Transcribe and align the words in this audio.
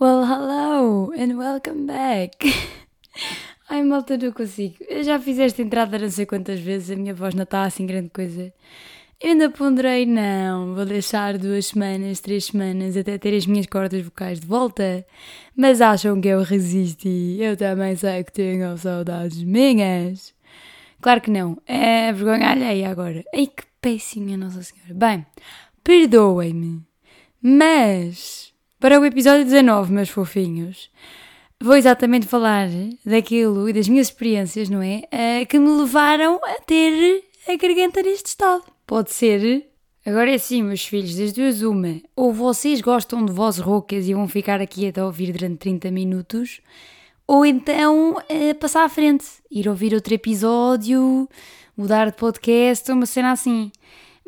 Well, 0.00 0.24
hello 0.24 1.10
and 1.10 1.36
welcome 1.36 1.86
back. 1.86 2.36
Ai, 3.68 3.82
malta, 3.82 4.16
não 4.16 4.30
consigo. 4.30 4.76
Eu 4.88 5.02
já 5.02 5.18
fiz 5.18 5.40
esta 5.40 5.60
entrada 5.60 5.98
não 5.98 6.08
sei 6.08 6.24
quantas 6.24 6.60
vezes, 6.60 6.92
a 6.92 6.94
minha 6.94 7.12
voz 7.12 7.34
não 7.34 7.42
está 7.42 7.64
assim 7.64 7.84
grande 7.84 8.08
coisa. 8.10 8.54
Eu 9.20 9.30
ainda 9.30 9.50
ponderei, 9.50 10.06
não, 10.06 10.72
vou 10.76 10.84
deixar 10.84 11.36
duas 11.36 11.66
semanas, 11.66 12.20
três 12.20 12.44
semanas 12.44 12.96
até 12.96 13.18
ter 13.18 13.36
as 13.36 13.44
minhas 13.44 13.66
cordas 13.66 14.00
vocais 14.04 14.38
de 14.38 14.46
volta. 14.46 15.04
Mas 15.56 15.80
acham 15.80 16.20
que 16.20 16.28
eu 16.28 16.44
resisti? 16.44 17.36
Eu 17.40 17.56
também 17.56 17.96
sei 17.96 18.22
que 18.22 18.32
tenho 18.32 18.78
saudades 18.78 19.42
minhas. 19.42 20.32
Claro 21.00 21.20
que 21.20 21.30
não, 21.32 21.60
é 21.66 22.12
vergonha 22.12 22.50
alheia 22.50 22.88
agora. 22.88 23.24
Ai 23.34 23.48
que 23.48 23.64
péssima, 23.80 24.36
Nossa 24.36 24.62
Senhora. 24.62 24.94
Bem, 24.94 25.26
perdoem-me, 25.82 26.86
mas 27.42 28.47
para 28.80 29.00
o 29.00 29.04
episódio 29.04 29.44
19, 29.44 29.92
meus 29.92 30.08
fofinhos, 30.08 30.90
vou 31.60 31.76
exatamente 31.76 32.26
falar 32.26 32.68
daquilo 33.04 33.68
e 33.68 33.72
das 33.72 33.88
minhas 33.88 34.06
experiências, 34.06 34.68
não 34.68 34.80
é? 34.80 35.02
Eh, 35.10 35.44
que 35.46 35.58
me 35.58 35.68
levaram 35.68 36.40
a 36.44 36.60
ter 36.62 37.24
a 37.48 37.56
garganta 37.56 38.02
neste 38.02 38.26
estado. 38.26 38.62
Pode 38.86 39.10
ser. 39.10 39.66
Agora 40.06 40.32
é 40.32 40.38
sim, 40.38 40.62
meus 40.62 40.86
filhos, 40.86 41.16
das 41.16 41.32
duas 41.32 41.60
uma. 41.62 42.00
Ou 42.14 42.32
vocês 42.32 42.80
gostam 42.80 43.24
de 43.24 43.32
vozes 43.32 43.60
roucas 43.60 44.08
e 44.08 44.14
vão 44.14 44.28
ficar 44.28 44.60
aqui 44.60 44.86
até 44.86 45.04
ouvir 45.04 45.32
durante 45.32 45.58
30 45.58 45.90
minutos, 45.90 46.60
ou 47.26 47.44
então 47.44 48.12
uh, 48.12 48.54
passar 48.60 48.84
à 48.84 48.88
frente, 48.88 49.26
ir 49.50 49.68
ouvir 49.68 49.92
outro 49.92 50.14
episódio, 50.14 51.28
mudar 51.76 52.06
de 52.10 52.16
podcast, 52.16 52.90
uma 52.92 53.06
cena 53.06 53.32
assim. 53.32 53.70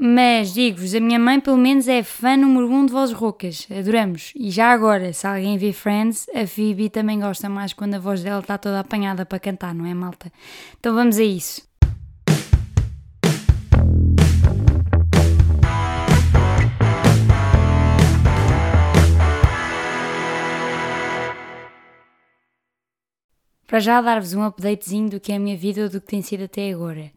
Mas 0.02 0.54
digo-vos, 0.54 0.94
a 0.94 0.98
minha 0.98 1.18
mãe 1.18 1.38
pelo 1.38 1.58
menos 1.58 1.86
é 1.86 2.02
fã 2.02 2.34
número 2.34 2.70
um 2.72 2.86
de 2.86 2.92
vozes 2.92 3.14
roucas, 3.14 3.68
adoramos. 3.70 4.32
E 4.34 4.50
já 4.50 4.72
agora, 4.72 5.12
se 5.12 5.26
alguém 5.26 5.58
vê 5.58 5.74
Friends, 5.74 6.26
a 6.34 6.46
Phoebe 6.46 6.88
também 6.88 7.20
gosta 7.20 7.50
mais 7.50 7.74
quando 7.74 7.96
a 7.96 7.98
voz 7.98 8.22
dela 8.22 8.40
está 8.40 8.56
toda 8.56 8.80
apanhada 8.80 9.26
para 9.26 9.38
cantar, 9.38 9.74
não 9.74 9.84
é 9.84 9.92
malta? 9.92 10.32
Então 10.78 10.94
vamos 10.94 11.18
a 11.18 11.22
isso. 11.22 11.68
Para 23.66 23.78
já 23.78 24.00
dar-vos 24.00 24.32
um 24.34 24.44
updatezinho 24.44 25.10
do 25.10 25.20
que 25.20 25.30
é 25.30 25.36
a 25.36 25.38
minha 25.38 25.56
vida 25.56 25.82
ou 25.82 25.88
do 25.88 26.00
que 26.00 26.06
tem 26.08 26.22
sido 26.22 26.44
até 26.44 26.72
agora. 26.72 27.12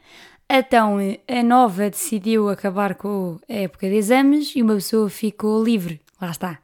Então, 0.49 0.97
a 1.27 1.43
nova 1.43 1.89
decidiu 1.89 2.49
acabar 2.49 2.95
com 2.95 3.39
a 3.49 3.53
época 3.53 3.89
de 3.89 3.95
exames 3.95 4.55
e 4.55 4.61
uma 4.61 4.75
pessoa 4.75 5.09
ficou 5.09 5.63
livre. 5.63 6.01
Lá 6.21 6.31
está. 6.31 6.59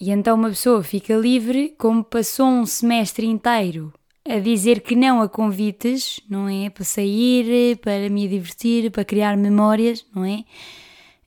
E 0.00 0.10
então 0.10 0.36
uma 0.36 0.48
pessoa 0.48 0.82
fica 0.82 1.14
livre, 1.14 1.74
como 1.76 2.02
passou 2.02 2.46
um 2.46 2.64
semestre 2.64 3.26
inteiro 3.26 3.92
a 4.24 4.38
dizer 4.38 4.80
que 4.80 4.94
não 4.94 5.20
a 5.20 5.28
convites, 5.28 6.20
não 6.28 6.48
é? 6.48 6.70
Para 6.70 6.84
sair, 6.84 7.76
para 7.78 8.08
me 8.08 8.28
divertir, 8.28 8.90
para 8.90 9.04
criar 9.04 9.36
memórias, 9.36 10.04
não 10.14 10.24
é? 10.24 10.44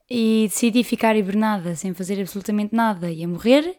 E 0.08 0.46
decidi 0.48 0.82
ficar 0.82 1.16
hibernada, 1.16 1.76
sem 1.76 1.92
fazer 1.92 2.20
absolutamente 2.20 2.74
nada 2.74 3.10
e 3.10 3.22
a 3.22 3.28
morrer. 3.28 3.76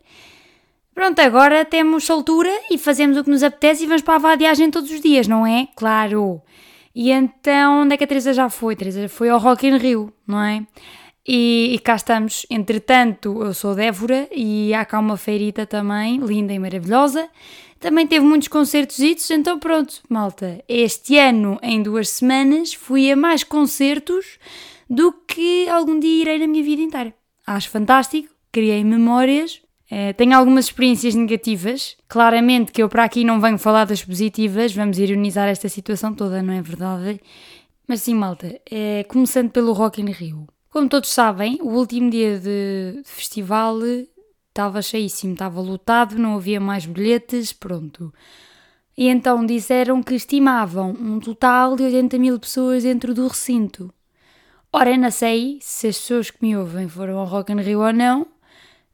Pronto, 0.93 1.19
agora 1.19 1.65
temos 1.65 2.05
soltura 2.05 2.51
e 2.69 2.77
fazemos 2.77 3.17
o 3.17 3.23
que 3.23 3.29
nos 3.29 3.43
apetece 3.43 3.83
e 3.83 3.87
vamos 3.87 4.01
para 4.01 4.15
a 4.15 4.19
vadiagem 4.19 4.71
todos 4.71 4.91
os 4.91 5.01
dias, 5.01 5.27
não 5.27 5.45
é? 5.45 5.67
Claro! 5.75 6.41
E 6.95 7.11
então, 7.11 7.81
onde 7.81 7.93
é 7.93 7.97
que 7.97 8.05
a 8.05 8.07
Teresa 8.07 8.33
já 8.33 8.49
foi? 8.49 8.73
A 8.73 8.77
Teresa 8.77 9.09
foi 9.09 9.27
ao 9.27 9.37
Rock 9.37 9.67
in 9.67 9.75
Rio, 9.75 10.13
não 10.25 10.41
é? 10.41 10.65
E, 11.27 11.71
e, 11.73 11.79
cá 11.79 11.95
estamos. 11.95 12.45
Entretanto, 12.49 13.43
eu 13.43 13.53
sou 13.53 13.75
Débora 13.75 14.29
e 14.31 14.73
há 14.73 14.85
cá 14.85 14.99
uma 14.99 15.17
feirita 15.17 15.65
também, 15.65 16.19
linda 16.19 16.53
e 16.53 16.59
maravilhosa. 16.59 17.27
Também 17.79 18.07
teve 18.07 18.25
muitos 18.25 18.47
concertos, 18.47 18.99
então 19.29 19.59
pronto, 19.59 20.01
malta. 20.07 20.63
Este 20.69 21.17
ano, 21.17 21.59
em 21.61 21.83
duas 21.83 22.09
semanas, 22.09 22.73
fui 22.73 23.11
a 23.11 23.15
mais 23.15 23.43
concertos 23.43 24.39
do 24.89 25.11
que 25.11 25.67
algum 25.67 25.99
dia 25.99 26.21
irei 26.21 26.39
na 26.39 26.47
minha 26.47 26.63
vida 26.63 26.81
inteira. 26.81 27.13
Acho 27.45 27.69
fantástico, 27.69 28.33
criei 28.51 28.83
memórias, 28.83 29.61
Uh, 29.91 30.13
tenho 30.17 30.35
algumas 30.35 30.65
experiências 30.65 31.13
negativas. 31.15 31.95
Claramente 32.07 32.71
que 32.71 32.81
eu 32.81 32.89
para 32.89 33.03
aqui 33.03 33.23
não 33.23 33.39
venho 33.39 33.57
falar 33.57 33.85
das 33.85 34.03
positivas, 34.03 34.73
vamos 34.73 34.97
ironizar 34.97 35.47
esta 35.47 35.69
situação 35.69 36.13
toda, 36.13 36.41
não 36.41 36.53
é 36.53 36.61
verdade? 36.61 37.19
Mas 37.87 38.01
sim, 38.01 38.15
malta, 38.15 38.47
uh, 38.47 39.07
começando 39.07 39.51
pelo 39.51 39.73
Rock 39.73 40.01
in 40.01 40.11
Rio. 40.11 40.47
Como 40.69 40.89
todos 40.89 41.09
sabem, 41.09 41.59
o 41.61 41.69
último 41.69 42.09
dia 42.09 42.39
de 42.39 43.01
festival 43.05 43.79
estava 44.49 44.81
cheíssimo, 44.81 45.33
estava 45.33 45.61
lotado, 45.61 46.17
não 46.17 46.35
havia 46.35 46.59
mais 46.59 46.85
bilhetes, 46.85 47.53
pronto. 47.53 48.13
E 48.97 49.07
então 49.07 49.45
disseram 49.45 50.01
que 50.01 50.15
estimavam 50.15 50.91
um 50.91 51.19
total 51.19 51.75
de 51.75 51.83
80 51.83 52.17
mil 52.17 52.39
pessoas 52.39 52.83
dentro 52.83 53.13
do 53.13 53.27
recinto. 53.27 53.93
Ora, 54.71 54.97
não 54.97 55.11
sei 55.11 55.59
se 55.61 55.87
as 55.87 55.97
pessoas 55.97 56.31
que 56.31 56.45
me 56.45 56.57
ouvem 56.57 56.87
foram 56.87 57.17
ao 57.17 57.25
Rock 57.25 57.51
in 57.51 57.61
Rio 57.61 57.81
ou 57.81 57.93
não, 57.93 58.27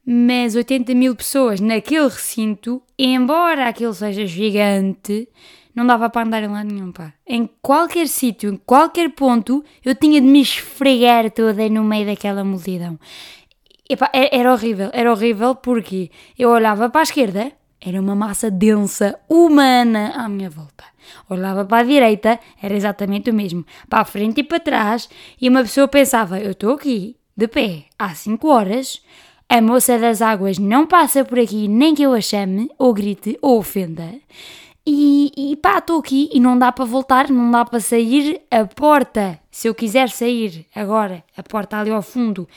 mas 0.06 0.54
80 0.54 0.94
mil 0.94 1.14
pessoas 1.14 1.60
naquele 1.60 2.08
recinto, 2.08 2.82
embora 2.98 3.68
aquele 3.68 3.94
seja 3.94 4.26
gigante, 4.26 5.28
não 5.74 5.86
dava 5.86 6.10
para 6.10 6.26
andar 6.26 6.42
em 6.42 6.48
lado 6.48 6.72
nenhum, 6.72 6.92
pá. 6.92 7.14
Em 7.26 7.48
qualquer 7.62 8.08
sítio, 8.08 8.52
em 8.52 8.56
qualquer 8.56 9.10
ponto, 9.10 9.64
eu 9.84 9.94
tinha 9.94 10.20
de 10.20 10.26
me 10.26 10.40
esfregar 10.40 11.30
toda 11.30 11.68
no 11.68 11.84
meio 11.84 12.06
daquela 12.06 12.44
multidão. 12.44 12.98
Era 14.12 14.52
horrível, 14.52 14.90
era 14.92 15.10
horrível 15.10 15.54
porque 15.54 16.10
eu 16.38 16.50
olhava 16.50 16.90
para 16.90 17.00
a 17.00 17.04
esquerda, 17.04 17.52
era 17.80 18.00
uma 18.00 18.14
massa 18.14 18.50
densa, 18.50 19.18
humana 19.28 20.12
à 20.14 20.28
minha 20.28 20.48
volta. 20.48 20.84
Olhava 21.28 21.64
para 21.64 21.78
a 21.78 21.84
direita, 21.84 22.38
era 22.62 22.74
exatamente 22.74 23.30
o 23.30 23.34
mesmo. 23.34 23.66
Para 23.88 24.00
a 24.00 24.04
frente 24.04 24.40
e 24.40 24.44
para 24.44 24.60
trás, 24.60 25.08
e 25.40 25.48
uma 25.48 25.62
pessoa 25.62 25.88
pensava: 25.88 26.38
eu 26.38 26.52
estou 26.52 26.74
aqui, 26.74 27.16
de 27.36 27.48
pé, 27.48 27.86
há 27.98 28.14
5 28.14 28.48
horas 28.48 29.02
a 29.52 29.60
moça 29.60 29.98
das 29.98 30.22
águas 30.22 30.58
não 30.58 30.86
passa 30.86 31.26
por 31.26 31.38
aqui 31.38 31.68
nem 31.68 31.94
que 31.94 32.02
eu 32.02 32.14
a 32.14 32.22
chame, 32.22 32.70
ou 32.78 32.94
grite, 32.94 33.38
ou 33.42 33.58
ofenda. 33.58 34.14
E, 34.86 35.30
e 35.36 35.56
pá, 35.56 35.76
estou 35.76 36.00
aqui 36.00 36.30
e 36.32 36.40
não 36.40 36.58
dá 36.58 36.72
para 36.72 36.86
voltar, 36.86 37.28
não 37.28 37.50
dá 37.50 37.62
para 37.62 37.78
sair. 37.78 38.40
A 38.50 38.64
porta, 38.64 39.38
se 39.50 39.68
eu 39.68 39.74
quiser 39.74 40.08
sair 40.08 40.64
agora, 40.74 41.22
a 41.36 41.42
porta 41.42 41.76
ali 41.76 41.90
ao 41.90 42.00
fundo, 42.00 42.48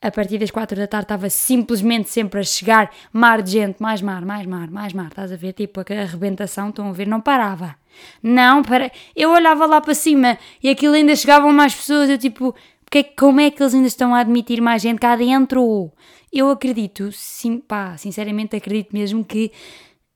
a 0.00 0.12
partir 0.12 0.38
das 0.38 0.52
quatro 0.52 0.78
da 0.78 0.86
tarde 0.86 1.06
estava 1.06 1.28
simplesmente 1.28 2.08
sempre 2.08 2.38
a 2.38 2.44
chegar 2.44 2.88
mar 3.12 3.42
de 3.42 3.50
gente, 3.50 3.82
mais 3.82 4.00
mar, 4.00 4.24
mais 4.24 4.46
mar, 4.46 4.70
mais 4.70 4.92
mar. 4.92 5.08
Estás 5.08 5.32
a 5.32 5.36
ver? 5.36 5.54
Tipo, 5.54 5.80
a 5.80 6.02
arrebentação, 6.02 6.68
estão 6.68 6.88
a 6.88 6.92
ver? 6.92 7.08
Não 7.08 7.20
parava. 7.20 7.74
Não, 8.22 8.62
para. 8.62 8.92
Eu 9.16 9.32
olhava 9.32 9.66
lá 9.66 9.80
para 9.80 9.92
cima 9.92 10.38
e 10.62 10.70
aquilo 10.70 10.94
ainda 10.94 11.16
chegavam 11.16 11.52
mais 11.52 11.74
pessoas. 11.74 12.08
Eu 12.08 12.16
tipo, 12.16 12.54
porque, 12.84 13.10
como 13.18 13.40
é 13.40 13.50
que 13.50 13.60
eles 13.60 13.74
ainda 13.74 13.88
estão 13.88 14.14
a 14.14 14.20
admitir 14.20 14.60
mais 14.60 14.80
gente 14.80 15.00
cá 15.00 15.16
dentro? 15.16 15.90
Eu 16.34 16.50
acredito, 16.50 17.12
sim, 17.12 17.60
pá, 17.60 17.96
sinceramente 17.96 18.56
acredito 18.56 18.92
mesmo 18.92 19.24
que 19.24 19.52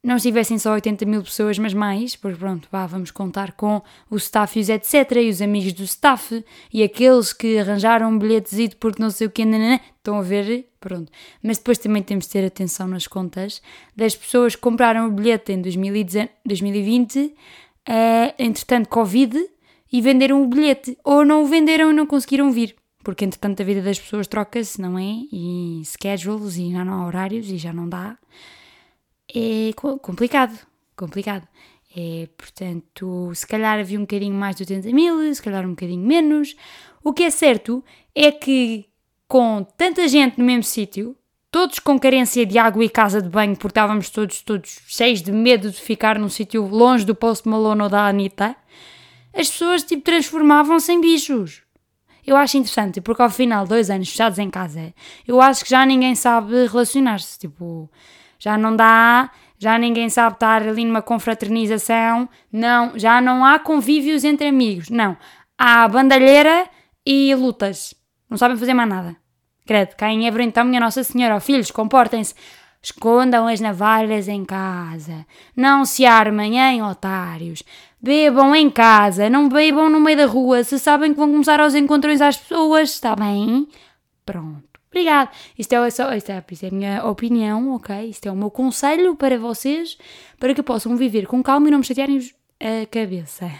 não 0.03 0.17
estivessem 0.17 0.59
só 0.59 0.73
80 0.73 1.07
mil 1.07 1.23
pessoas, 1.23 1.61
mas 1.61 1.73
mais, 1.73 2.17
porque 2.17 2.37
pronto, 2.37 2.69
vá, 2.73 2.87
vamos 2.87 3.13
contar 3.13 3.53
com 3.53 3.81
o 4.11 4.17
staff 4.17 4.59
e 4.59 4.63
os 4.63 4.69
etc, 4.69 5.13
e 5.13 5.29
os 5.29 5.41
amigos 5.41 5.73
do 5.75 5.85
staff, 5.85 6.45
e 6.73 6.83
aqueles 6.83 7.33
que 7.33 7.57
arranjaram 7.59 8.11
um 8.11 8.19
bilhetezito 8.19 8.79
porque 8.79 9.01
não 9.01 9.11
sei 9.11 9.29
o 9.29 9.31
que, 9.31 9.45
nanana, 9.45 9.81
estão 9.97 10.19
a 10.19 10.23
ver, 10.23 10.69
pronto. 10.81 11.13
Mas 11.41 11.59
depois 11.59 11.79
também 11.79 12.03
temos 12.03 12.25
de 12.25 12.33
ter 12.33 12.45
atenção 12.45 12.89
nas 12.89 13.07
contas 13.07 13.63
das 13.95 14.17
pessoas 14.17 14.57
que 14.57 14.61
compraram 14.61 15.07
o 15.07 15.13
bilhete 15.13 15.53
em 15.53 15.63
2020, 15.63 17.27
uh, 17.27 17.33
entretanto 18.41 18.89
Covid, 18.89 19.39
e 19.93 20.03
venderam 20.03 20.43
o 20.43 20.49
bilhete, 20.49 20.99
ou 21.05 21.25
não 21.25 21.45
o 21.45 21.47
venderam 21.47 21.93
e 21.93 21.95
não 21.95 22.07
conseguiram 22.07 22.51
vir 22.51 22.75
porque 23.03 23.25
entretanto 23.25 23.63
a 23.63 23.65
vida 23.65 23.83
das 23.83 23.99
pessoas 23.99 24.27
troca-se, 24.27 24.81
não 24.81 24.99
é? 24.99 25.23
E 25.33 25.83
schedules 25.85 26.57
e 26.57 26.73
já 26.73 26.85
não 26.85 26.95
há 26.95 27.07
horários 27.07 27.51
e 27.51 27.57
já 27.57 27.73
não 27.73 27.89
dá. 27.89 28.19
É 29.35 29.73
complicado, 30.03 30.59
complicado. 30.97 31.47
É, 31.97 32.29
portanto, 32.37 33.33
se 33.35 33.47
calhar 33.47 33.79
havia 33.79 33.99
um 33.99 34.03
bocadinho 34.03 34.35
mais 34.35 34.57
de 34.57 34.63
80 34.63 34.93
mil, 34.93 35.35
se 35.35 35.43
calhar 35.43 35.65
um 35.67 35.71
bocadinho 35.71 36.07
menos. 36.07 36.55
O 37.03 37.13
que 37.13 37.25
é 37.25 37.31
certo 37.31 37.83
é 38.15 38.31
que 38.31 38.87
com 39.27 39.67
tanta 39.77 40.07
gente 40.09 40.39
no 40.39 40.45
mesmo 40.45 40.65
sítio, 40.65 41.17
todos 41.51 41.79
com 41.79 41.99
carência 41.99 42.45
de 42.45 42.59
água 42.59 42.85
e 42.85 42.89
casa 42.89 43.23
de 43.23 43.29
banho, 43.29 43.55
porque 43.57 43.69
estávamos 43.69 44.11
todos, 44.11 44.43
todos 44.43 44.81
cheios 44.87 45.23
de 45.23 45.33
medo 45.33 45.71
de 45.71 45.81
ficar 45.81 46.19
num 46.19 46.29
sítio 46.29 46.67
longe 46.67 47.05
do 47.05 47.15
Post 47.15 47.49
Malone 47.49 47.83
ou 47.83 47.89
da 47.89 48.07
Anitta, 48.07 48.57
as 49.33 49.51
pessoas 49.51 49.83
tipo 49.83 50.03
transformavam-se 50.03 50.93
em 50.93 51.01
bichos 51.01 51.63
eu 52.29 52.37
acho 52.37 52.59
interessante, 52.59 53.01
porque 53.01 53.23
ao 53.23 53.31
final, 53.31 53.67
dois 53.67 53.89
anos 53.89 54.11
fechados 54.11 54.39
em 54.39 54.51
casa, 54.51 54.93
eu 55.27 55.41
acho 55.41 55.65
que 55.65 55.71
já 55.71 55.87
ninguém 55.87 56.15
sabe 56.15 56.67
relacionar-se. 56.67 57.39
Tipo, 57.39 57.91
já 58.39 58.59
não 58.59 58.77
dá, 58.77 59.31
já 59.59 59.79
ninguém 59.79 60.11
sabe 60.11 60.35
estar 60.35 60.63
ali 60.63 60.85
numa 60.85 61.01
confraternização, 61.01 62.29
não, 62.53 62.99
já 62.99 63.21
não 63.21 63.45
há 63.45 63.59
convívios 63.59 64.25
entre 64.25 64.49
amigos, 64.49 64.91
não. 64.91 65.17
Há 65.57 65.89
bandalheira 65.89 66.69
e 67.05 67.35
lutas. 67.35 67.95
Não 68.29 68.37
sabem 68.37 68.59
fazer 68.59 68.75
mais 68.75 68.89
nada. 68.89 69.17
Credo, 69.67 69.97
cá 69.97 70.11
em 70.11 70.27
Évora 70.27 70.43
então, 70.43 70.65
minha 70.65 70.81
Nossa 70.81 71.03
Senhora, 71.03 71.37
oh, 71.37 71.41
filhos, 71.41 71.71
comportem-se. 71.71 72.35
Escondam 72.81 73.49
as 73.49 73.59
navalhas 73.59 74.29
em 74.29 74.45
casa. 74.45 75.27
Não 75.57 75.85
se 75.85 76.07
armem 76.07 76.59
em 76.59 76.83
otários. 76.83 77.63
Bebam 78.01 78.55
em 78.55 78.71
casa, 78.71 79.29
não 79.29 79.49
bebam 79.49 79.91
no 79.91 80.01
meio 80.01 80.17
da 80.17 80.27
rua. 80.27 80.63
Se 80.63 80.79
sabem 80.79 81.13
que 81.13 81.19
vão 81.19 81.31
começar 81.31 81.61
aos 81.61 81.75
encontrões 81.75 82.21
às 82.21 82.37
pessoas, 82.37 82.91
está 82.91 83.17
bem? 83.17 83.69
Pronto. 84.25 84.69
Obrigado. 84.91 85.31
Isto 85.59 85.75
é, 85.75 85.91
só, 85.91 86.15
isto, 86.15 86.31
é, 86.31 86.45
isto 86.51 86.65
é 86.65 86.69
a 86.69 86.73
minha 86.73 87.05
opinião, 87.05 87.75
ok? 87.75 88.09
Isto 88.09 88.27
é 88.27 88.33
o 88.33 88.37
meu 88.37 88.51
conselho 88.51 89.17
para 89.17 89.39
vocês, 89.39 89.99
para 90.39 90.55
que 90.55 90.63
possam 90.63 90.97
viver 90.97 91.27
com 91.27 91.43
calma 91.43 91.69
e 91.69 91.71
não 91.71 91.79
me 91.79 91.85
chatearem 91.85 92.19
a 92.61 92.87
cabeça. 92.87 93.51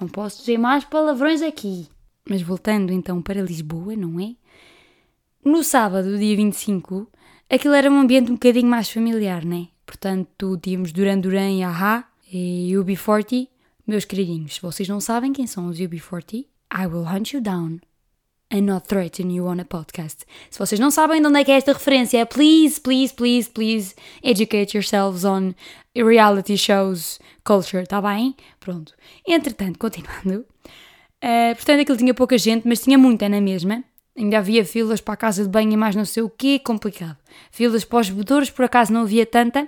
Não 0.00 0.08
posso 0.08 0.40
dizer 0.40 0.58
mais 0.58 0.84
palavrões 0.84 1.42
aqui. 1.42 1.88
Mas 2.28 2.42
voltando 2.42 2.92
então 2.92 3.22
para 3.22 3.40
Lisboa, 3.40 3.94
não 3.96 4.18
é? 4.18 4.34
No 5.44 5.62
sábado, 5.62 6.18
dia 6.18 6.36
25, 6.36 7.08
aquilo 7.48 7.74
era 7.74 7.90
um 7.90 8.00
ambiente 8.00 8.30
um 8.30 8.34
bocadinho 8.34 8.68
mais 8.68 8.90
familiar, 8.90 9.44
né? 9.44 9.68
Portanto, 9.84 10.58
tínhamos 10.62 10.92
Duran 10.92 11.18
Duran 11.18 11.50
e 11.50 11.62
Aha 11.62 12.04
e 12.32 12.72
UB40. 12.74 13.48
Meus 13.84 14.04
queridinhos, 14.04 14.58
vocês 14.60 14.88
não 14.88 15.00
sabem 15.00 15.32
quem 15.32 15.44
são 15.44 15.66
os 15.66 15.80
UB40, 15.80 16.46
I 16.72 16.86
will 16.86 17.04
hunt 17.04 17.32
you 17.32 17.40
down 17.40 17.80
and 18.52 18.62
not 18.62 18.86
threaten 18.86 19.34
you 19.34 19.46
on 19.46 19.58
a 19.58 19.64
podcast. 19.64 20.24
Se 20.50 20.58
vocês 20.58 20.78
não 20.78 20.88
sabem 20.88 21.20
de 21.20 21.26
onde 21.26 21.40
é 21.40 21.44
que 21.44 21.50
é 21.50 21.56
esta 21.56 21.72
referência, 21.72 22.24
please, 22.24 22.80
please, 22.80 23.12
please, 23.12 23.50
please 23.50 23.96
educate 24.22 24.76
yourselves 24.76 25.24
on 25.24 25.52
reality 25.96 26.56
shows 26.56 27.18
culture, 27.44 27.84
tá 27.84 28.00
bem? 28.00 28.36
Pronto. 28.60 28.94
Entretanto, 29.26 29.80
continuando. 29.80 30.46
Uh, 31.20 31.56
portanto, 31.56 31.80
aquilo 31.80 31.98
tinha 31.98 32.14
pouca 32.14 32.38
gente, 32.38 32.68
mas 32.68 32.80
tinha 32.80 32.96
muita 32.96 33.28
na 33.28 33.40
mesma. 33.40 33.82
Ainda 34.16 34.38
havia 34.38 34.64
filas 34.64 35.00
para 35.00 35.14
a 35.14 35.16
casa 35.16 35.42
de 35.42 35.48
banho 35.48 35.72
e 35.72 35.76
mais 35.76 35.96
não 35.96 36.04
sei 36.04 36.22
o 36.22 36.30
quê, 36.30 36.60
complicado. 36.60 37.16
Filas 37.50 37.84
para 37.84 37.98
os 37.98 38.10
bebedouros, 38.10 38.48
por 38.48 38.64
acaso 38.64 38.92
não 38.92 39.02
havia 39.02 39.26
tanta, 39.26 39.66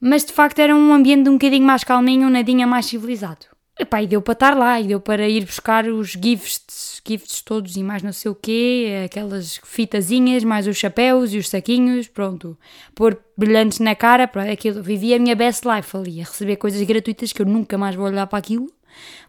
mas 0.00 0.24
de 0.24 0.32
facto 0.32 0.58
era 0.58 0.74
um 0.74 0.92
ambiente 0.92 1.28
um 1.28 1.34
bocadinho 1.34 1.66
mais 1.66 1.84
calminho, 1.84 2.26
um 2.26 2.30
nadinha 2.30 2.66
mais 2.66 2.86
civilizado. 2.86 3.46
Epá, 3.78 4.02
e 4.02 4.08
deu 4.08 4.20
para 4.20 4.32
estar 4.32 4.56
lá, 4.56 4.80
e 4.80 4.88
deu 4.88 5.00
para 5.00 5.28
ir 5.28 5.44
buscar 5.44 5.86
os 5.86 6.08
gifts, 6.10 7.00
gifts 7.06 7.40
todos 7.42 7.76
e 7.76 7.82
mais 7.84 8.02
não 8.02 8.12
sei 8.12 8.28
o 8.28 8.34
quê, 8.34 9.02
aquelas 9.04 9.60
fitazinhas, 9.62 10.42
mais 10.42 10.66
os 10.66 10.76
chapéus 10.76 11.32
e 11.32 11.38
os 11.38 11.48
saquinhos, 11.48 12.08
pronto. 12.08 12.58
Pôr 12.92 13.16
brilhantes 13.36 13.78
na 13.78 13.94
cara, 13.94 14.26
pronto, 14.26 14.50
aquilo. 14.50 14.82
Vivi 14.82 15.14
a 15.14 15.18
minha 15.20 15.36
best 15.36 15.64
life 15.64 15.96
ali, 15.96 16.20
a 16.20 16.24
receber 16.24 16.56
coisas 16.56 16.82
gratuitas 16.82 17.32
que 17.32 17.40
eu 17.40 17.46
nunca 17.46 17.78
mais 17.78 17.94
vou 17.94 18.06
olhar 18.06 18.26
para 18.26 18.40
aquilo. 18.40 18.66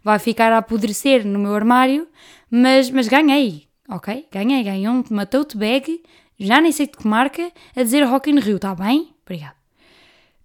Vai 0.04 0.18
ficar 0.18 0.52
a 0.52 0.58
apodrecer 0.58 1.24
no 1.24 1.38
meu 1.38 1.54
armário, 1.54 2.08
mas, 2.50 2.90
mas 2.90 3.08
ganhei, 3.08 3.68
ok? 3.88 4.26
Ganhei, 4.32 4.64
ganhei 4.64 4.90
um, 4.90 5.04
uma 5.12 5.28
tote 5.28 5.56
bag, 5.56 6.02
já 6.40 6.60
nem 6.60 6.72
sei 6.72 6.88
de 6.88 6.94
que 6.94 7.08
marca, 7.08 7.52
a 7.76 7.84
dizer 7.84 8.02
Rock 8.04 8.32
in 8.32 8.40
Rio, 8.40 8.56
está 8.56 8.74
bem? 8.74 9.14
Obrigado. 9.24 9.59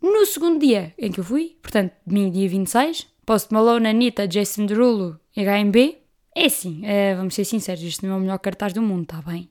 No 0.04 0.26
segundo 0.26 0.58
dia 0.58 0.92
em 0.98 1.10
que 1.10 1.20
eu 1.20 1.24
fui, 1.24 1.56
portanto, 1.62 1.94
domingo 2.06 2.30
dia 2.30 2.46
26, 2.46 3.06
Post 3.24 3.50
Malone, 3.50 3.88
Anitta, 3.88 4.28
Jason 4.28 4.66
Derulo 4.66 5.18
e 5.34 5.42
HMB, 5.42 5.96
é 6.36 6.44
assim, 6.44 6.82
uh, 6.82 7.16
vamos 7.16 7.34
ser 7.34 7.46
sinceros, 7.46 7.82
isto 7.82 8.06
não 8.06 8.12
é 8.12 8.16
o 8.18 8.20
melhor 8.20 8.38
cartaz 8.38 8.74
do 8.74 8.82
mundo, 8.82 9.04
está 9.04 9.22
bem? 9.22 9.48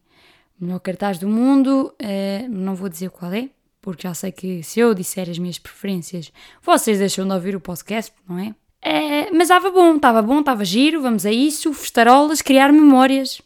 O 0.62 0.66
melhor 0.66 0.80
cartaz 0.80 1.18
do 1.18 1.28
mundo, 1.28 1.92
uh, 2.00 2.50
não 2.52 2.76
vou 2.76 2.88
dizer 2.88 3.10
qual 3.10 3.34
é, 3.34 3.50
porque 3.82 4.08
já 4.08 4.14
sei 4.14 4.32
que 4.32 4.62
se 4.62 4.80
eu 4.80 4.94
disser 4.94 5.28
as 5.28 5.40
minhas 5.40 5.58
preferências, 5.58 6.32
vocês 6.62 7.00
deixam 7.00 7.28
de 7.28 7.34
ouvir 7.34 7.56
o 7.56 7.60
podcast, 7.60 8.14
não 8.30 8.38
é? 8.38 8.50
Uh, 8.86 9.34
mas 9.34 9.50
estava 9.50 9.72
bom, 9.72 9.96
estava 9.96 10.22
bom, 10.22 10.42
estava 10.42 10.64
giro, 10.64 11.02
vamos 11.02 11.26
a 11.26 11.32
isso, 11.32 11.74
festarolas, 11.74 12.44
criar 12.44 12.72
memórias. 12.72 13.42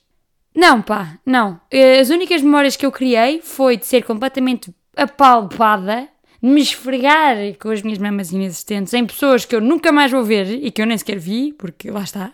Não, 0.53 0.81
pá, 0.81 1.18
não. 1.25 1.62
As 2.01 2.10
únicas 2.10 2.42
memórias 2.42 2.75
que 2.75 2.86
eu 2.86 2.92
criei 2.92 3.39
foi 3.42 3.77
de 3.77 3.86
ser 3.86 4.03
completamente 4.03 4.75
apalpada 4.94 6.10
me 6.42 6.62
esfregar 6.62 7.38
com 7.60 7.69
as 7.69 7.81
minhas 7.81 8.00
mamas 8.00 8.31
inexistentes 8.31 8.94
em 8.94 9.06
pessoas 9.06 9.45
que 9.45 9.56
eu 9.56 9.62
nunca 9.62 9.92
mais 9.92 10.12
vou 10.12 10.24
ver 10.24 10.48
e 10.63 10.72
que 10.72 10.81
eu 10.81 10.86
nem 10.86 10.98
sequer 10.98 11.19
vi, 11.19 11.54
porque 11.54 11.89
lá 11.89 12.04
está. 12.04 12.34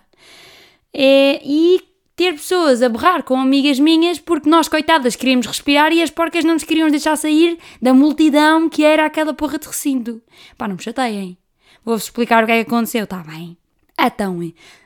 É, 0.93 1.41
e 1.43 1.81
ter 2.15 2.33
pessoas 2.33 2.81
a 2.81 2.89
berrar 2.89 3.23
com 3.23 3.39
amigas 3.39 3.79
minhas 3.79 4.19
porque 4.19 4.49
nós, 4.49 4.67
coitadas, 4.67 5.15
queríamos 5.15 5.47
respirar 5.47 5.91
e 5.91 6.01
as 6.01 6.11
porcas 6.11 6.45
não 6.45 6.53
nos 6.53 6.63
queriam 6.63 6.89
deixar 6.89 7.15
sair 7.15 7.57
da 7.81 7.93
multidão 7.93 8.69
que 8.69 8.83
era 8.83 9.05
aquela 9.05 9.33
porra 9.33 9.57
de 9.57 9.67
recinto. 9.67 10.21
Pá, 10.57 10.67
não 10.67 10.75
me 10.75 10.83
chateiem. 10.83 11.37
Vou-vos 11.83 12.03
explicar 12.03 12.43
o 12.43 12.45
que 12.45 12.53
é 12.53 12.63
que 12.63 12.69
aconteceu, 12.69 13.03
está 13.03 13.17
bem? 13.17 13.57
Então, 13.99 14.39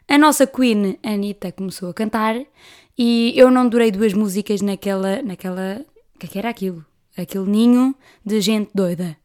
a 0.08 0.18
nossa 0.18 0.48
Queen 0.48 0.98
Anitta 1.04 1.52
começou 1.52 1.90
a 1.90 1.94
cantar 1.94 2.36
e 2.98 3.34
eu 3.36 3.52
não 3.52 3.68
durei 3.68 3.92
duas 3.92 4.14
músicas 4.14 4.62
naquela. 4.62 5.22
naquela. 5.22 5.86
o 6.16 6.20
que 6.20 6.26
é 6.26 6.30
que 6.30 6.40
era 6.40 6.50
aquilo? 6.50 6.86
Aquele 7.18 7.50
ninho 7.50 7.96
de 8.26 8.40
gente 8.40 8.70
doida. 8.74 9.18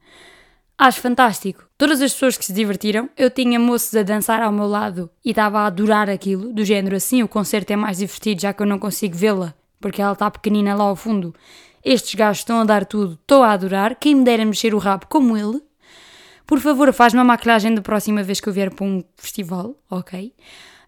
Acho 0.78 1.00
fantástico. 1.00 1.64
Todas 1.78 2.00
as 2.00 2.12
pessoas 2.12 2.36
que 2.36 2.44
se 2.44 2.52
divertiram, 2.52 3.08
eu 3.16 3.30
tinha 3.30 3.58
moços 3.58 3.94
a 3.94 4.02
dançar 4.02 4.42
ao 4.42 4.50
meu 4.50 4.66
lado 4.66 5.10
e 5.24 5.30
estava 5.30 5.60
a 5.60 5.66
adorar 5.66 6.08
aquilo, 6.10 6.52
do 6.52 6.64
género 6.64 6.96
assim, 6.96 7.22
o 7.22 7.28
concerto 7.28 7.72
é 7.72 7.76
mais 7.76 7.98
divertido 7.98 8.40
já 8.40 8.52
que 8.52 8.62
eu 8.62 8.66
não 8.66 8.78
consigo 8.78 9.16
vê-la, 9.16 9.54
porque 9.80 10.02
ela 10.02 10.12
está 10.12 10.30
pequenina 10.30 10.74
lá 10.74 10.84
ao 10.84 10.96
fundo. 10.96 11.34
Estes 11.84 12.14
gajos 12.14 12.38
estão 12.38 12.60
a 12.60 12.64
dar 12.64 12.84
tudo, 12.84 13.14
estou 13.14 13.42
a 13.42 13.52
adorar, 13.52 13.96
quem 13.96 14.14
me 14.14 14.24
dera 14.24 14.44
mexer 14.44 14.74
o 14.74 14.78
rabo 14.78 15.06
como 15.08 15.36
ele. 15.36 15.60
Por 16.46 16.60
favor, 16.60 16.92
faz-me 16.92 17.20
a 17.20 17.24
maquilhagem 17.24 17.74
da 17.74 17.82
próxima 17.82 18.22
vez 18.22 18.40
que 18.40 18.48
eu 18.48 18.52
vier 18.52 18.74
para 18.74 18.84
um 18.84 19.04
festival, 19.16 19.76
ok? 19.90 20.34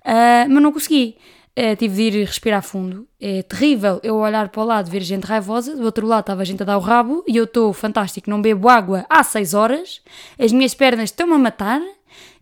Uh, 0.05 0.51
mas 0.51 0.63
não 0.63 0.73
consegui. 0.73 1.17
Uh, 1.57 1.77
tive 1.77 2.11
de 2.11 2.19
ir 2.19 2.25
respirar 2.27 2.63
fundo. 2.63 3.07
É 3.21 3.43
terrível 3.43 4.01
eu 4.03 4.17
olhar 4.17 4.49
para 4.49 4.61
o 4.61 4.65
lado 4.65 4.91
ver 4.91 5.03
gente 5.03 5.25
raivosa, 5.25 5.77
do 5.77 5.85
outro 5.85 6.05
lado 6.05 6.21
estava 6.21 6.45
gente 6.45 6.63
a 6.63 6.67
dar 6.67 6.77
o 6.77 6.81
rabo 6.81 7.23
e 7.29 7.37
eu 7.37 7.45
estou 7.45 7.73
fantástico, 7.73 8.29
não 8.29 8.43
bebo 8.43 8.69
água 8.69 9.07
há 9.09 9.23
6 9.23 9.55
horas, 9.55 10.03
as 10.37 10.51
minhas 10.51 10.75
pernas 10.75 11.11
estão-me 11.11 11.35
a 11.35 11.39
matar 11.39 11.81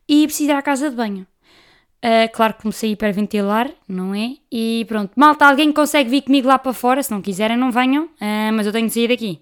e 0.08 0.26
preciso 0.26 0.50
ir 0.50 0.54
à 0.54 0.62
casa 0.62 0.88
de 0.88 0.96
banho. 0.96 1.26
Uh, 2.04 2.26
claro 2.32 2.54
que 2.54 2.62
comecei 2.62 2.88
a 2.88 2.92
hiperventilar, 2.94 3.70
não 3.86 4.14
é? 4.14 4.36
E 4.50 4.84
pronto, 4.88 5.12
malta, 5.14 5.46
alguém 5.46 5.70
consegue 5.72 6.08
vir 6.08 6.22
comigo 6.22 6.48
lá 6.48 6.58
para 6.58 6.72
fora, 6.72 7.02
se 7.02 7.10
não 7.10 7.20
quiserem 7.20 7.56
não 7.56 7.70
venham, 7.70 8.06
uh, 8.06 8.52
mas 8.54 8.66
eu 8.66 8.72
tenho 8.72 8.88
de 8.88 8.94
sair 8.94 9.08
daqui. 9.08 9.40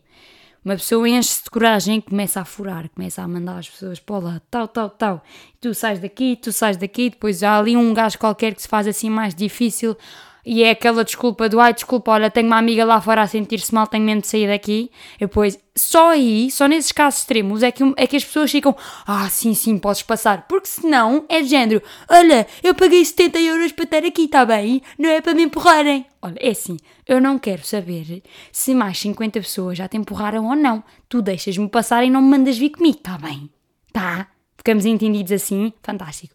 Uma 0.62 0.74
pessoa 0.74 1.08
enche-se 1.08 1.44
de 1.44 1.50
coragem 1.50 1.98
e 1.98 2.02
começa 2.02 2.40
a 2.40 2.44
furar, 2.44 2.88
começa 2.90 3.22
a 3.22 3.28
mandar 3.28 3.58
as 3.58 3.68
pessoas 3.68 3.98
para 3.98 4.18
lá, 4.18 4.42
tal, 4.50 4.68
tal, 4.68 4.90
tal. 4.90 5.24
Tu 5.58 5.72
sais 5.72 5.98
daqui, 5.98 6.36
tu 6.36 6.52
sais 6.52 6.76
daqui, 6.76 7.08
depois 7.08 7.42
há 7.42 7.58
ali 7.58 7.76
um 7.76 7.94
gajo 7.94 8.18
qualquer 8.18 8.54
que 8.54 8.60
se 8.60 8.68
faz 8.68 8.86
assim 8.86 9.08
mais 9.08 9.34
difícil 9.34 9.96
e 10.44 10.62
é 10.62 10.70
aquela 10.70 11.04
desculpa 11.04 11.48
do 11.48 11.60
ai, 11.60 11.74
desculpa, 11.74 12.12
olha, 12.12 12.30
tenho 12.30 12.46
uma 12.46 12.58
amiga 12.58 12.84
lá 12.84 13.00
fora 13.00 13.22
a 13.22 13.26
sentir-se 13.26 13.74
mal, 13.74 13.86
tenho 13.86 14.04
medo 14.04 14.22
de 14.22 14.26
sair 14.26 14.48
daqui. 14.48 14.90
Depois, 15.18 15.58
só 15.76 16.10
aí, 16.10 16.50
só 16.50 16.66
nesses 16.66 16.92
casos 16.92 17.20
extremos, 17.20 17.62
é 17.62 17.70
que, 17.70 17.82
é 17.96 18.06
que 18.06 18.16
as 18.16 18.24
pessoas 18.24 18.50
ficam, 18.50 18.74
ah, 19.06 19.28
sim, 19.28 19.54
sim, 19.54 19.78
podes 19.78 20.02
passar. 20.02 20.46
Porque 20.48 20.66
senão 20.66 21.24
é 21.28 21.42
de 21.42 21.48
género, 21.48 21.82
olha, 22.08 22.46
eu 22.62 22.74
paguei 22.74 23.04
70 23.04 23.38
euros 23.40 23.72
para 23.72 23.84
estar 23.84 24.04
aqui, 24.04 24.24
está 24.24 24.44
bem? 24.44 24.82
Não 24.98 25.10
é 25.10 25.20
para 25.20 25.34
me 25.34 25.42
empurrarem. 25.42 26.06
Olha, 26.22 26.36
é 26.38 26.50
assim, 26.50 26.76
eu 27.06 27.20
não 27.20 27.38
quero 27.38 27.64
saber 27.64 28.22
se 28.52 28.74
mais 28.74 28.98
50 28.98 29.40
pessoas 29.40 29.78
já 29.78 29.88
te 29.88 29.96
empurraram 29.96 30.46
ou 30.46 30.56
não. 30.56 30.82
Tu 31.08 31.22
deixas-me 31.22 31.68
passar 31.68 32.04
e 32.04 32.10
não 32.10 32.22
me 32.22 32.30
mandas 32.30 32.58
vir 32.58 32.70
comigo, 32.70 32.98
está 32.98 33.16
bem? 33.18 33.50
Tá? 33.92 34.28
Ficamos 34.56 34.84
entendidos 34.84 35.32
assim? 35.32 35.72
Fantástico. 35.82 36.34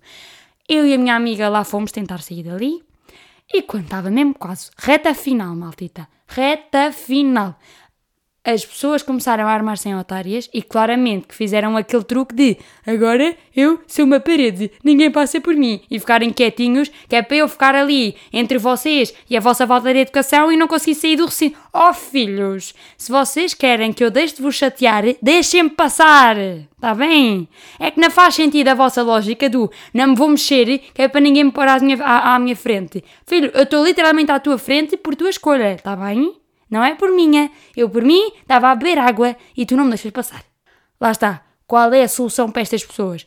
Eu 0.68 0.86
e 0.86 0.94
a 0.96 0.98
minha 0.98 1.16
amiga 1.16 1.48
lá 1.48 1.64
fomos 1.64 1.92
tentar 1.92 2.22
sair 2.24 2.42
dali 2.42 2.84
e 3.52 3.62
quando 3.62 3.86
estava 3.86 4.10
mesmo 4.10 4.34
quase 4.34 4.70
reta 4.78 5.14
final, 5.14 5.56
maltita, 5.56 6.08
reta 6.28 6.92
final, 6.92 7.58
as 8.46 8.64
pessoas 8.64 9.02
começaram 9.02 9.48
a 9.48 9.52
armar-se 9.52 9.90
em 9.90 9.98
otárias 9.98 10.48
e 10.54 10.62
claramente 10.62 11.28
que 11.28 11.36
fizeram 11.36 11.76
aquele 11.76 12.04
truque 12.04 12.36
de 12.36 12.58
agora 12.86 13.36
eu 13.56 13.80
sou 13.88 14.06
uma 14.06 14.20
parede, 14.20 14.72
ninguém 14.84 15.10
passa 15.10 15.42
por 15.42 15.56
mim 15.56 15.82
e 15.90 16.00
ficarem 16.00 16.32
quietinhos, 16.32 16.92
que 17.10 17.16
é 17.16 17.22
para 17.22 17.38
eu 17.38 17.48
ficar 17.48 17.74
ali 17.74 18.16
entre 18.32 18.58
vocês 18.58 19.14
e 19.30 19.36
a 19.36 19.40
vossa 19.40 19.66
falta 19.66 19.92
de 19.92 20.00
educação 20.00 20.52
e 20.52 20.58
não 20.58 20.68
conseguir 20.68 20.96
sair 20.96 21.16
do 21.16 21.26
recinto. 21.26 21.58
Oh 21.74 21.94
filhos, 21.94 22.74
se 22.98 23.12
vocês 23.12 23.54
querem 23.54 23.92
que 23.92 24.04
eu 24.04 24.12
deixe 24.12 24.36
de 24.36 24.42
vos 24.42 24.56
chatear, 24.56 25.04
deixem-me 25.22 25.70
passar, 25.70 26.38
está 26.38 26.94
bem? 26.94 27.48
É 27.80 27.90
que 27.90 28.00
não 28.00 28.12
faz 28.12 28.36
sentido 28.36 28.68
a 28.68 28.76
vossa 28.76 29.02
lógica 29.02 29.50
do 29.50 29.72
não 29.94 30.08
me 30.08 30.16
vou 30.16 30.30
mexer, 30.30 30.80
que 30.94 31.02
é 31.02 31.08
para 31.08 31.22
ninguém 31.22 31.46
me 31.46 31.52
pôr 31.52 31.68
à 31.68 31.80
minha, 31.80 31.98
à, 32.04 32.36
à 32.36 32.40
minha 32.40 32.56
frente. 32.56 33.04
Filho, 33.26 33.50
eu 33.54 33.64
estou 33.64 33.84
literalmente 33.84 34.32
à 34.32 34.40
tua 34.40 34.58
frente 34.58 34.96
por 34.98 35.16
tua 35.16 35.30
escolha, 35.30 35.74
está 35.74 35.96
bem? 35.96 36.45
Não 36.76 36.84
é 36.84 36.94
por 36.94 37.10
minha. 37.10 37.50
Eu, 37.74 37.90
por 37.90 38.04
mim, 38.04 38.34
estava 38.42 38.70
a 38.70 38.76
beber 38.76 38.98
água 38.98 39.38
e 39.56 39.66
tu 39.66 39.78
não 39.78 39.86
me 39.86 39.92
deixas 39.92 40.12
passar. 40.12 40.44
Lá 41.00 41.12
está. 41.12 41.42
Qual 41.66 41.94
é 41.94 42.04
a 42.04 42.08
solução 42.10 42.52
para 42.52 42.64
estas 42.64 42.84
pessoas? 42.84 43.26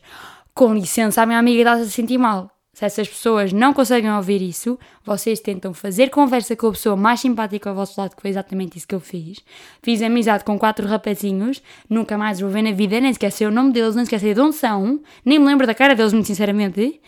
Com 0.53 0.71
licença, 0.75 1.23
a 1.23 1.25
minha 1.25 1.39
amiga 1.39 1.61
está-se 1.61 1.81
a 1.81 1.85
sentir 1.85 2.19
mal. 2.19 2.51
Se 2.71 2.85
essas 2.85 3.09
pessoas 3.09 3.51
não 3.51 3.73
conseguem 3.73 4.13
ouvir 4.13 4.39
isso, 4.39 4.77
vocês 5.03 5.39
tentam 5.39 5.73
fazer 5.73 6.11
conversa 6.11 6.55
com 6.55 6.67
a 6.67 6.71
pessoa 6.71 6.95
mais 6.95 7.21
simpática 7.21 7.71
ao 7.71 7.75
vosso 7.75 7.99
lado, 7.99 8.15
que 8.15 8.21
foi 8.21 8.29
exatamente 8.29 8.77
isso 8.77 8.87
que 8.87 8.93
eu 8.93 8.99
fiz. 8.99 9.39
Fiz 9.81 9.99
amizade 10.03 10.43
com 10.43 10.59
quatro 10.59 10.87
rapazinhos, 10.87 11.61
nunca 11.89 12.19
mais 12.19 12.39
vou 12.39 12.51
ver 12.51 12.61
na 12.61 12.71
vida, 12.71 13.01
nem 13.01 13.09
esqueci 13.09 13.45
o 13.45 13.51
nome 13.51 13.73
deles, 13.73 13.95
nem 13.95 14.03
esqueci 14.03 14.31
de 14.31 14.39
onde 14.39 14.55
são, 14.55 15.01
nem 15.25 15.39
me 15.39 15.45
lembro 15.45 15.65
da 15.65 15.73
cara 15.73 15.95
deles, 15.95 16.13
muito 16.13 16.27
sinceramente. 16.27 17.01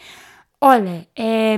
Olha, 0.59 1.07
é. 1.15 1.55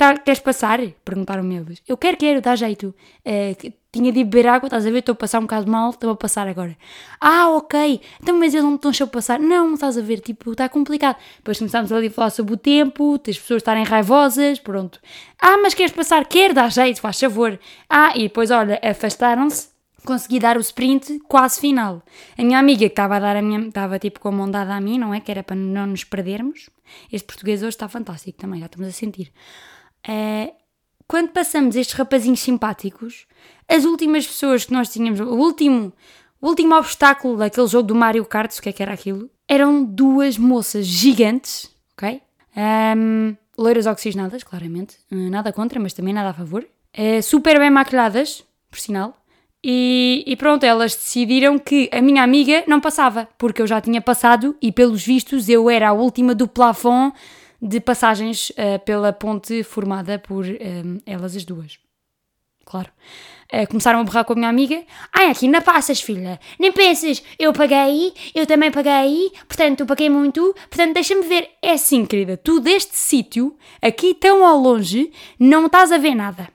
Tá, 0.00 0.16
queres 0.16 0.40
passar? 0.40 0.80
Perguntaram-me 1.04 1.56
eles. 1.56 1.82
Eu 1.86 1.94
quero, 1.94 2.16
quero, 2.16 2.40
dá 2.40 2.56
jeito. 2.56 2.94
Uh, 3.18 3.72
tinha 3.92 4.10
de 4.10 4.24
beber 4.24 4.46
água, 4.46 4.66
estás 4.66 4.86
a 4.86 4.90
ver? 4.90 5.00
Estou 5.00 5.12
a 5.12 5.14
passar 5.14 5.40
um 5.40 5.42
bocado 5.42 5.70
mal, 5.70 5.90
estou 5.90 6.08
a 6.08 6.16
passar 6.16 6.48
agora. 6.48 6.74
Ah, 7.20 7.50
ok. 7.50 8.00
Então, 8.18 8.38
mas 8.38 8.54
eles 8.54 8.64
não 8.64 8.76
estão 8.76 8.90
a 8.98 9.06
passar. 9.06 9.38
Não, 9.38 9.74
estás 9.74 9.98
a 9.98 10.00
ver, 10.00 10.20
tipo, 10.20 10.52
está 10.52 10.70
complicado. 10.70 11.18
Depois 11.36 11.58
começámos 11.58 11.92
ali 11.92 12.06
a 12.06 12.10
falar 12.10 12.30
sobre 12.30 12.54
o 12.54 12.56
tempo, 12.56 13.20
as 13.28 13.38
pessoas 13.38 13.58
estarem 13.58 13.84
raivosas, 13.84 14.58
pronto. 14.58 14.98
Ah, 15.38 15.58
mas 15.58 15.74
queres 15.74 15.92
passar? 15.92 16.24
Quer, 16.24 16.54
dá 16.54 16.66
jeito, 16.70 16.98
faz 16.98 17.20
favor. 17.20 17.60
Ah, 17.86 18.14
e 18.16 18.22
depois, 18.22 18.50
olha, 18.50 18.80
afastaram-se. 18.82 19.68
Consegui 20.02 20.38
dar 20.38 20.56
o 20.56 20.60
sprint 20.60 21.18
quase 21.28 21.60
final. 21.60 22.02
A 22.38 22.42
minha 22.42 22.58
amiga 22.58 22.86
que 22.86 22.92
estava 22.92 23.16
a 23.16 23.20
dar 23.20 23.36
a 23.36 23.42
minha, 23.42 23.68
estava 23.68 23.98
tipo 23.98 24.18
com 24.18 24.28
a 24.28 24.32
mão 24.32 24.50
dada 24.50 24.74
a 24.74 24.80
mim, 24.80 24.98
não 24.98 25.12
é? 25.12 25.20
Que 25.20 25.30
era 25.30 25.42
para 25.42 25.56
não 25.56 25.88
nos 25.88 26.04
perdermos. 26.04 26.70
Este 27.12 27.26
português 27.26 27.60
hoje 27.60 27.76
está 27.76 27.86
fantástico 27.86 28.38
também, 28.38 28.60
já 28.60 28.64
estamos 28.66 28.88
a 28.88 28.92
sentir. 28.92 29.30
Uh, 30.08 30.52
quando 31.06 31.30
passamos 31.30 31.74
estes 31.74 31.96
rapazinhos 31.96 32.40
simpáticos, 32.40 33.26
as 33.68 33.84
últimas 33.84 34.26
pessoas 34.26 34.64
que 34.64 34.72
nós 34.72 34.88
tínhamos, 34.88 35.18
o 35.20 35.34
último, 35.34 35.92
o 36.40 36.48
último 36.48 36.74
obstáculo 36.76 37.36
daquele 37.36 37.66
jogo 37.66 37.88
do 37.88 37.94
Mario 37.94 38.24
Kart, 38.24 38.56
o 38.56 38.62
que 38.62 38.68
é 38.68 38.72
que 38.72 38.82
era 38.82 38.92
aquilo? 38.92 39.28
Eram 39.48 39.84
duas 39.84 40.38
moças 40.38 40.86
gigantes, 40.86 41.68
ok? 41.92 42.22
Um, 42.96 43.36
loiras 43.58 43.86
oxigenadas, 43.86 44.42
claramente, 44.44 44.96
uh, 45.10 45.30
nada 45.30 45.52
contra, 45.52 45.80
mas 45.80 45.92
também 45.92 46.14
nada 46.14 46.30
a 46.30 46.34
favor. 46.34 46.64
Uh, 46.96 47.22
super 47.22 47.58
bem 47.58 47.70
maquilhadas, 47.70 48.44
por 48.70 48.78
sinal. 48.78 49.16
E, 49.62 50.24
e, 50.26 50.36
pronto, 50.36 50.64
elas 50.64 50.94
decidiram 50.94 51.58
que 51.58 51.90
a 51.92 52.00
minha 52.00 52.22
amiga 52.22 52.64
não 52.66 52.80
passava, 52.80 53.28
porque 53.36 53.60
eu 53.60 53.66
já 53.66 53.80
tinha 53.80 54.00
passado 54.00 54.56
e, 54.62 54.72
pelos 54.72 55.04
vistos, 55.04 55.48
eu 55.48 55.68
era 55.68 55.90
a 55.90 55.92
última 55.92 56.34
do 56.34 56.48
plafond 56.48 57.12
de 57.60 57.80
passagens 57.80 58.50
uh, 58.50 58.78
pela 58.84 59.12
ponte 59.12 59.62
formada 59.62 60.18
por 60.18 60.44
um, 60.46 60.48
eh, 60.48 60.82
elas 61.06 61.36
as 61.36 61.44
duas. 61.44 61.78
Claro. 62.64 62.88
Uh, 63.52 63.66
começaram 63.68 64.00
a 64.00 64.04
borrar 64.04 64.24
com 64.24 64.32
a 64.32 64.36
minha 64.36 64.48
amiga. 64.48 64.82
Ai, 65.12 65.30
aqui 65.30 65.48
não 65.48 65.60
passas, 65.60 66.00
filha. 66.00 66.38
Nem 66.58 66.72
penses, 66.72 67.22
eu 67.38 67.52
paguei, 67.52 68.14
eu 68.34 68.46
também 68.46 68.70
paguei, 68.70 69.32
portanto, 69.48 69.80
eu 69.80 69.86
paguei 69.86 70.08
muito, 70.08 70.54
portanto, 70.68 70.94
deixa-me 70.94 71.22
ver. 71.22 71.50
É 71.60 71.72
assim, 71.72 72.06
querida, 72.06 72.36
tu 72.36 72.60
deste 72.60 72.96
sítio, 72.96 73.56
aqui 73.82 74.14
tão 74.14 74.46
ao 74.46 74.56
longe, 74.56 75.12
não 75.38 75.66
estás 75.66 75.90
a 75.90 75.98
ver 75.98 76.14
nada. 76.14 76.48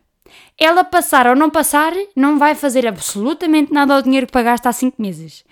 Ela 0.57 0.85
passar 0.85 1.27
ou 1.27 1.35
não 1.35 1.49
passar, 1.49 1.91
não 2.15 2.39
vai 2.39 2.55
fazer 2.55 2.87
absolutamente 2.87 3.73
nada 3.73 3.93
ao 3.93 4.01
dinheiro 4.01 4.25
que 4.25 4.31
pagaste 4.31 4.67
há 4.67 4.71
5 4.71 5.01
meses. 5.01 5.43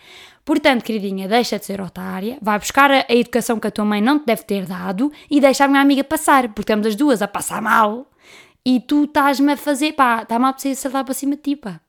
Portanto, 0.46 0.84
queridinha, 0.84 1.28
deixa 1.28 1.58
de 1.58 1.66
ser 1.66 1.80
otária, 1.80 2.38
vai 2.42 2.60
buscar 2.60 2.92
a, 2.92 3.06
educação 3.10 3.60
que 3.60 3.68
a 3.68 3.72
tua 3.72 3.86
mãe 3.86 4.02
não 4.02 4.20
te 4.20 4.26
deve 4.26 4.44
ter 4.44 4.66
dado 4.66 5.12
e 5.30 5.40
deixa 5.40 5.64
a 5.64 5.68
minha 5.68 5.82
amiga 5.82 6.04
passar, 6.04 6.50
porque 6.50 6.62
estamos 6.62 6.86
as 6.86 6.96
duas 6.96 7.22
a 7.22 7.28
passar 7.28 7.62
mal 7.62 8.10
e 8.66 8.80
tu 8.82 9.06
estás-me 9.06 9.54
a 9.54 9.58
fazer, 9.58 9.94
pá, 9.94 10.24
está-me 10.24 10.46
a 10.46 10.54
precisar 10.54 10.82
saltar 10.82 11.06
para 11.06 11.14
cima 11.14 11.36
de 11.36 11.42
ti, 11.42 11.56
pá. 11.56 11.80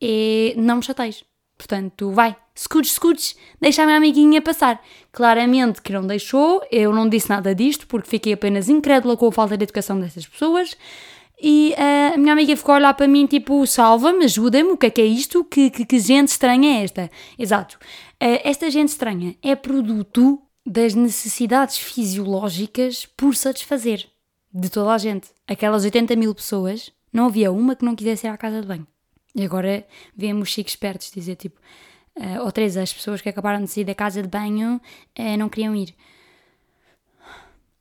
E 0.00 0.54
não 0.56 0.76
me 0.76 0.82
chateis. 0.82 1.24
Portanto, 1.56 2.10
vai, 2.10 2.36
escutes, 2.54 2.92
escutes, 2.92 3.36
deixa 3.60 3.82
a 3.82 3.86
minha 3.86 3.98
amiguinha 3.98 4.42
passar. 4.42 4.80
Claramente 5.12 5.80
que 5.80 5.92
não 5.92 6.06
deixou, 6.06 6.62
eu 6.70 6.92
não 6.92 7.08
disse 7.08 7.28
nada 7.28 7.54
disto 7.54 7.86
porque 7.86 8.08
fiquei 8.08 8.32
apenas 8.32 8.68
incrédula 8.68 9.16
com 9.16 9.28
a 9.28 9.32
falta 9.32 9.56
de 9.56 9.64
educação 9.64 9.98
dessas 9.98 10.26
pessoas. 10.26 10.76
E 11.40 11.74
uh, 11.76 12.14
a 12.14 12.16
minha 12.16 12.32
amiga 12.32 12.56
ficou 12.56 12.74
a 12.74 12.78
olhar 12.78 12.94
para 12.94 13.08
mim, 13.08 13.26
tipo, 13.26 13.66
salva-me, 13.66 14.24
ajuda-me, 14.24 14.70
o 14.70 14.76
que 14.76 14.86
é 14.86 14.90
que 14.90 15.00
é 15.00 15.04
isto? 15.04 15.44
Que, 15.44 15.68
que, 15.70 15.84
que 15.84 15.98
gente 15.98 16.28
estranha 16.28 16.78
é 16.78 16.84
esta? 16.84 17.10
Exato. 17.38 17.76
Uh, 18.22 18.40
esta 18.44 18.70
gente 18.70 18.90
estranha 18.90 19.36
é 19.42 19.54
produto 19.56 20.40
das 20.64 20.94
necessidades 20.94 21.76
fisiológicas 21.76 23.04
por 23.04 23.34
satisfazer 23.34 24.06
de 24.52 24.70
toda 24.70 24.92
a 24.92 24.98
gente. 24.98 25.28
Aquelas 25.46 25.84
80 25.84 26.14
mil 26.16 26.34
pessoas, 26.34 26.92
não 27.12 27.26
havia 27.26 27.50
uma 27.50 27.74
que 27.76 27.84
não 27.84 27.96
quisesse 27.96 28.26
ir 28.26 28.30
à 28.30 28.36
casa 28.36 28.60
de 28.60 28.66
banho. 28.66 28.86
E 29.34 29.44
agora 29.44 29.84
vemos 30.16 30.48
chiques 30.48 30.72
espertos 30.72 31.10
dizer, 31.10 31.34
tipo, 31.34 31.60
uh, 32.16 32.44
ou 32.44 32.52
três, 32.52 32.76
as 32.76 32.92
pessoas 32.92 33.20
que 33.20 33.28
acabaram 33.28 33.64
de 33.64 33.70
sair 33.70 33.84
da 33.84 33.94
casa 33.94 34.22
de 34.22 34.28
banho 34.28 34.80
não 35.36 35.48
queriam 35.48 35.74
ir. 35.74 35.94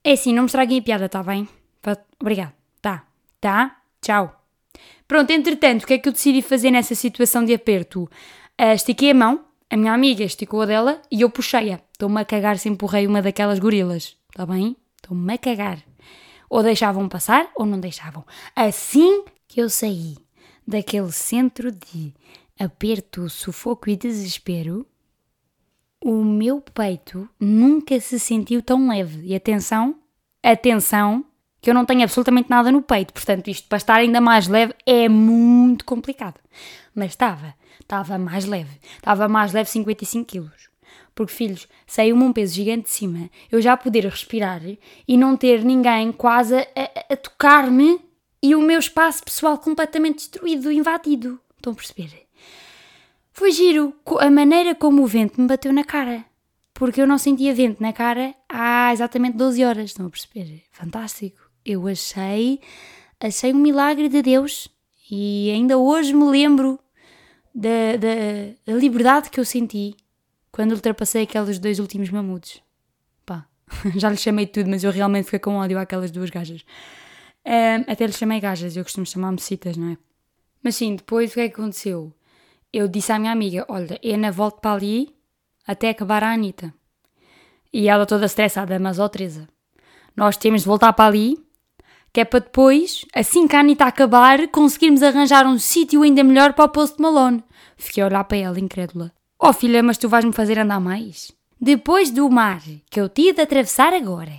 É 0.03 0.13
assim, 0.13 0.33
não 0.33 0.43
me 0.43 0.47
estraguem 0.47 0.79
a 0.79 0.81
piada, 0.81 1.05
está 1.05 1.23
bem? 1.23 1.47
Obrigado. 2.19 2.62
Tá. 3.43 3.75
Tchau. 4.01 4.41
Pronto, 5.05 5.29
entretanto, 5.31 5.83
o 5.83 5.87
que 5.87 5.95
é 5.95 5.97
que 5.97 6.07
eu 6.07 6.13
decidi 6.13 6.41
fazer 6.41 6.71
nessa 6.71 6.95
situação 6.95 7.43
de 7.43 7.53
aperto? 7.53 8.03
Uh, 8.57 8.73
estiquei 8.73 9.11
a 9.11 9.13
mão, 9.13 9.43
a 9.69 9.75
minha 9.75 9.91
amiga 9.91 10.23
esticou 10.23 10.61
a 10.61 10.65
dela 10.65 11.01
e 11.11 11.19
eu 11.19 11.29
puxei-a. 11.29 11.81
Estou-me 11.91 12.21
a 12.21 12.23
cagar 12.23 12.57
se 12.57 12.69
empurrei 12.69 13.05
uma 13.05 13.21
daquelas 13.21 13.59
gorilas. 13.59 14.15
Está 14.29 14.45
bem? 14.45 14.77
Estou-me 14.95 15.33
a 15.33 15.37
cagar. 15.37 15.83
Ou 16.49 16.63
deixavam 16.63 17.09
passar 17.09 17.51
ou 17.53 17.65
não 17.65 17.77
deixavam. 17.81 18.25
Assim 18.55 19.25
que 19.45 19.59
eu 19.59 19.69
saí 19.69 20.15
daquele 20.65 21.11
centro 21.11 21.69
de 21.69 22.13
aperto, 22.57 23.29
sufoco 23.29 23.89
e 23.89 23.97
desespero, 23.97 24.87
o 26.01 26.23
meu 26.23 26.61
peito 26.61 27.27
nunca 27.37 27.99
se 27.99 28.17
sentiu 28.21 28.61
tão 28.61 28.87
leve. 28.87 29.27
E 29.27 29.35
atenção, 29.35 29.99
atenção, 30.41 31.25
que 31.63 31.69
eu 31.69 31.73
não 31.73 31.85
tenho 31.85 32.03
absolutamente 32.03 32.49
nada 32.49 32.69
no 32.69 32.81
peito, 32.81 33.13
portanto, 33.13 33.49
isto 33.49 33.69
para 33.69 33.77
estar 33.77 33.95
ainda 33.95 34.19
mais 34.19 34.49
leve 34.49 34.75
é 34.85 35.07
muito 35.07 35.85
complicado. 35.85 36.37
Mas 36.93 37.11
estava, 37.11 37.55
estava 37.79 38.17
mais 38.17 38.43
leve, 38.43 38.77
estava 38.97 39.29
mais 39.29 39.53
leve 39.53 39.69
55 39.69 40.25
quilos. 40.25 40.69
Porque, 41.15 41.31
filhos, 41.31 41.69
saiu-me 41.87 42.21
um 42.21 42.33
peso 42.33 42.53
gigante 42.53 42.83
de 42.83 42.89
cima, 42.89 43.29
eu 43.49 43.61
já 43.61 43.77
poder 43.77 44.03
respirar 44.03 44.61
e 45.07 45.17
não 45.17 45.37
ter 45.37 45.63
ninguém 45.63 46.11
quase 46.11 46.53
a, 46.57 47.13
a, 47.13 47.15
tocar-me 47.15 47.97
e 48.41 48.55
o 48.55 48.61
meu 48.61 48.79
espaço 48.79 49.23
pessoal 49.23 49.57
completamente 49.57 50.15
destruído, 50.15 50.69
invadido. 50.69 51.39
Estão 51.55 51.71
a 51.71 51.75
perceber? 51.77 52.27
Foi 53.31 53.53
giro 53.53 53.95
a 54.19 54.29
maneira 54.29 54.75
como 54.75 55.01
o 55.01 55.07
vento 55.07 55.39
me 55.39 55.47
bateu 55.47 55.71
na 55.71 55.85
cara. 55.85 56.25
Porque 56.73 56.99
eu 56.99 57.07
não 57.07 57.17
sentia 57.17 57.55
vento 57.55 57.81
na 57.81 57.93
cara 57.93 58.35
há 58.49 58.91
exatamente 58.91 59.37
12 59.37 59.63
horas. 59.63 59.85
Estão 59.85 60.07
a 60.07 60.09
perceber? 60.09 60.63
Fantástico 60.71 61.42
eu 61.65 61.87
achei, 61.87 62.59
achei 63.19 63.53
um 63.53 63.57
milagre 63.57 64.09
de 64.09 64.21
Deus 64.21 64.69
e 65.09 65.51
ainda 65.51 65.77
hoje 65.77 66.13
me 66.13 66.25
lembro 66.25 66.79
da, 67.53 67.97
da, 67.97 68.73
da 68.73 68.79
liberdade 68.79 69.29
que 69.29 69.39
eu 69.39 69.45
senti 69.45 69.95
quando 70.51 70.71
ultrapassei 70.71 71.23
aqueles 71.23 71.59
dois 71.59 71.79
últimos 71.79 72.09
mamutos. 72.09 72.61
Pá, 73.25 73.45
já 73.95 74.09
lhes 74.09 74.21
chamei 74.21 74.45
tudo, 74.45 74.69
mas 74.69 74.83
eu 74.83 74.91
realmente 74.91 75.25
fiquei 75.25 75.39
com 75.39 75.55
ódio 75.55 75.79
àquelas 75.79 76.11
duas 76.11 76.29
gajas. 76.29 76.63
Um, 77.45 77.91
até 77.91 78.05
lhes 78.05 78.17
chamei 78.17 78.39
gajas, 78.39 78.77
eu 78.77 78.83
costumo 78.83 79.05
chamar 79.05 79.31
mocitas, 79.31 79.75
não 79.75 79.91
é? 79.91 79.97
Mas 80.63 80.75
sim, 80.77 80.95
depois 80.95 81.31
o 81.31 81.33
que 81.33 81.41
é 81.41 81.49
que 81.49 81.59
aconteceu? 81.59 82.13
Eu 82.71 82.87
disse 82.87 83.11
à 83.11 83.19
minha 83.19 83.31
amiga: 83.31 83.65
Olha, 83.67 83.99
Ana, 84.03 84.31
volto 84.31 84.61
para 84.61 84.75
ali 84.75 85.13
até 85.67 85.89
acabar 85.89 86.23
a 86.23 86.31
Anitta. 86.31 86.73
E 87.71 87.89
ela 87.89 88.05
toda 88.05 88.25
estressada, 88.25 88.79
mas 88.79 88.99
ó 88.99 89.09
Teresa, 89.09 89.47
nós 90.15 90.37
temos 90.37 90.61
de 90.61 90.67
voltar 90.67 90.93
para 90.93 91.05
ali 91.05 91.37
que 92.13 92.21
é 92.21 92.25
para 92.25 92.41
depois, 92.41 93.03
assim 93.13 93.47
que 93.47 93.55
a 93.55 93.61
Anitta 93.61 93.85
acabar, 93.85 94.47
conseguirmos 94.49 95.01
arranjar 95.01 95.47
um 95.47 95.57
sítio 95.57 96.03
ainda 96.03 96.23
melhor 96.23 96.53
para 96.53 96.65
o 96.65 96.69
Post 96.69 97.01
Malone. 97.01 97.43
Fiquei 97.75 98.03
a 98.03 98.05
olhar 98.05 98.23
para 98.23 98.37
ela, 98.37 98.59
incrédula. 98.59 99.11
Oh 99.39 99.51
filha, 99.51 99.81
mas 99.81 99.97
tu 99.97 100.07
vais-me 100.07 100.31
fazer 100.31 100.59
andar 100.59 100.79
mais? 100.79 101.31
Depois 101.59 102.11
do 102.11 102.29
mar 102.29 102.61
que 102.91 103.01
eu 103.01 103.09
tive 103.09 103.33
de 103.33 103.41
atravessar 103.41 103.93
agora, 103.93 104.31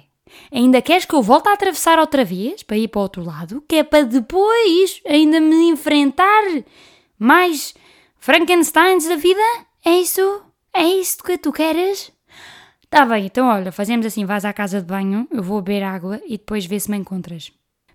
ainda 0.52 0.80
queres 0.80 1.04
que 1.04 1.14
eu 1.14 1.22
volte 1.22 1.48
a 1.48 1.52
atravessar 1.52 1.98
outra 1.98 2.24
vez, 2.24 2.62
para 2.62 2.76
ir 2.76 2.86
para 2.86 3.00
o 3.00 3.02
outro 3.02 3.24
lado, 3.24 3.62
que 3.68 3.76
é 3.76 3.82
para 3.82 4.04
depois 4.04 5.00
ainda 5.04 5.40
me 5.40 5.68
enfrentar 5.68 6.42
mais 7.18 7.74
Frankensteins 8.18 9.08
da 9.08 9.16
vida? 9.16 9.42
É 9.84 9.98
isso? 9.98 10.42
É 10.72 10.84
isso 10.84 11.22
que 11.24 11.36
tu 11.36 11.52
queres? 11.52 12.12
Tá 12.88 13.04
bem, 13.04 13.26
então 13.26 13.48
olha, 13.48 13.72
fazemos 13.72 14.06
assim, 14.06 14.24
vais 14.24 14.44
à 14.44 14.52
casa 14.52 14.80
de 14.80 14.86
banho, 14.86 15.26
eu 15.30 15.42
vou 15.42 15.60
beber 15.60 15.82
água 15.82 16.20
e 16.24 16.38
depois 16.38 16.64
vê 16.64 16.78
se 16.78 16.88
me 16.88 16.96
encontras. 16.96 17.52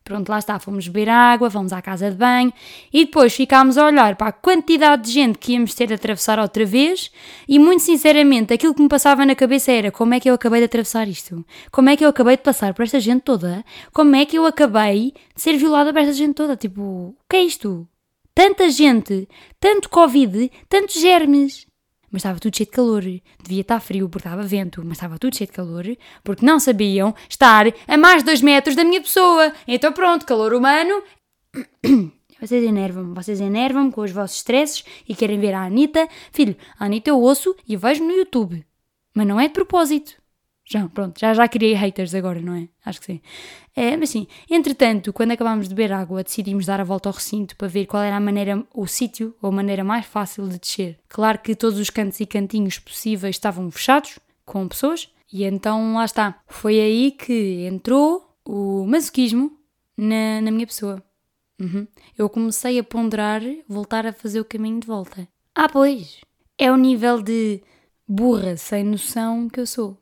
Pronto, 0.10 0.28
lá 0.28 0.40
está, 0.40 0.58
fomos 0.58 0.88
beber 0.88 1.08
água, 1.08 1.52
fomos 1.52 1.72
à 1.72 1.84
casa 1.84 2.10
de 2.10 2.18
banho 2.18 2.52
e 2.92 3.06
depois 3.06 3.32
ficámos 3.32 3.78
a 3.78 3.86
olhar 3.86 4.16
para 4.16 4.30
a 4.30 4.32
quantidade 4.32 5.04
de 5.04 5.12
gente 5.12 5.38
que 5.38 5.52
íamos 5.52 5.76
ter 5.76 5.86
de 5.86 5.94
atravessar 5.94 6.40
outra 6.40 6.66
vez 6.66 7.12
e, 7.48 7.60
muito 7.60 7.84
sinceramente, 7.84 8.52
aquilo 8.52 8.74
que 8.74 8.82
me 8.82 8.90
passava 8.90 9.24
na 9.24 9.36
cabeça 9.36 9.72
era 9.72 9.92
como 9.92 10.16
é 10.16 10.20
que 10.20 10.28
eu 10.28 10.34
acabei 10.34 10.62
de 10.62 10.66
atravessar 10.66 11.08
isto? 11.08 11.46
Como 11.72 11.90
é 11.90 11.96
que 11.96 12.04
eu 12.04 12.10
acabei 12.10 12.38
de 12.38 12.42
passar 12.42 12.74
por 12.74 12.82
esta 12.82 13.00
gente 13.00 13.22
toda? 13.22 13.64
Como 13.94 14.16
é 14.16 14.26
que 14.26 14.36
eu 14.36 14.48
acabei 14.48 15.14
de 15.36 15.42
ser 15.44 15.56
violada 15.58 15.94
por 15.94 16.00
esta 16.00 16.14
gente 16.14 16.34
toda? 16.34 16.58
Tipo, 16.58 16.82
o 16.82 17.16
que 17.30 17.38
é 17.38 17.44
isto? 17.44 17.88
Tanta 18.34 18.68
gente, 18.72 19.30
tanto 19.60 19.92
Covid, 19.92 20.52
tantos 20.68 21.00
germes 21.00 21.68
mas 22.12 22.22
estava 22.22 22.40
tudo 22.40 22.56
cheio 22.56 22.68
de 22.68 22.76
calor. 22.76 23.04
Devia 23.04 23.62
estar 23.62 23.80
frio 23.80 24.10
porque 24.10 24.28
estava 24.28 24.44
vento, 24.44 24.82
mas 24.84 24.94
estava 24.98 25.18
tudo 25.18 25.36
cheio 25.36 25.48
de 25.48 25.54
calor 25.54 25.86
porque 26.24 26.46
não 26.46 26.60
sabiam 26.60 27.14
estar 27.28 27.66
a 27.88 27.98
mais 27.98 28.24
2 28.24 28.42
metros 28.42 28.76
da 28.76 28.84
minha 28.84 29.02
pessoa. 29.02 29.54
Então 29.68 29.92
pronto, 29.92 30.26
calor 30.26 30.54
humano. 30.54 31.04
Vocês 32.42 32.64
enervam-me, 32.64 33.14
vocês 33.14 33.42
enervam-me 33.42 33.92
com 33.92 34.00
os 34.00 34.12
vossos 34.12 34.38
stresses 34.38 34.86
e 35.06 35.14
querem 35.14 35.42
ver 35.42 35.54
a 35.54 35.66
Anitta. 35.66 36.08
Filho, 36.32 36.56
a 36.80 36.86
Anitta 36.86 37.10
eu 37.10 37.20
ouço 37.20 37.54
e 37.68 37.76
vejo 37.76 38.02
no 38.02 38.14
YouTube. 38.14 38.66
Mas 39.14 39.28
não 39.28 39.38
é 39.38 39.48
de 39.50 39.54
propósito. 39.54 40.19
Já, 40.72 40.88
pronto, 40.88 41.20
já, 41.20 41.34
já 41.34 41.48
criei 41.48 41.74
haters 41.74 42.14
agora, 42.14 42.40
não 42.40 42.54
é? 42.54 42.70
Acho 42.86 43.00
que 43.00 43.08
sim. 43.08 43.22
É, 43.76 43.98
mas 43.98 44.12
sim, 44.12 44.28
entretanto, 44.48 45.12
quando 45.12 45.32
acabámos 45.32 45.68
de 45.68 45.74
beber 45.74 45.92
água, 45.92 46.24
decidimos 46.24 46.68
dar 46.68 46.80
a 46.80 46.84
volta 46.84 47.10
ao 47.10 47.14
recinto 47.14 47.56
para 47.56 47.68
ver 47.68 47.88
qual 47.88 48.04
era 48.04 48.16
a 48.16 48.20
maneira, 48.20 48.64
o 48.72 48.86
sítio 48.86 49.36
ou 49.42 49.50
a 49.50 49.52
maneira 49.52 49.84
mais 49.84 50.06
fácil 50.06 50.48
de 50.48 50.60
descer. 50.60 51.00
Claro 51.08 51.40
que 51.40 51.56
todos 51.56 51.80
os 51.80 51.90
cantos 51.90 52.20
e 52.20 52.26
cantinhos 52.28 52.78
possíveis 52.78 53.36
estavam 53.36 53.72
fechados, 53.72 54.20
com 54.46 54.68
pessoas, 54.68 55.12
e 55.34 55.44
então 55.44 55.96
lá 55.96 56.06
está. 56.06 56.40
Foi 56.48 56.80
aí 56.80 57.12
que 57.12 57.66
entrou 57.66 58.38
o 58.46 58.86
masoquismo 58.86 59.52
na, 59.98 60.40
na 60.40 60.52
minha 60.52 60.68
pessoa. 60.68 61.04
Uhum. 61.60 61.88
Eu 62.16 62.30
comecei 62.30 62.78
a 62.78 62.84
ponderar 62.84 63.42
voltar 63.68 64.06
a 64.06 64.14
fazer 64.14 64.40
o 64.40 64.46
caminho 64.46 64.80
de 64.80 64.86
volta. 64.86 65.28
Ah, 65.56 65.68
pois, 65.68 66.22
é 66.60 66.72
o 66.72 66.78
nível 66.78 67.24
de 67.24 67.60
burra 68.08 68.56
sem 68.56 68.84
noção 68.84 69.50
que 69.50 69.60
eu 69.60 69.66
sou. 69.66 69.98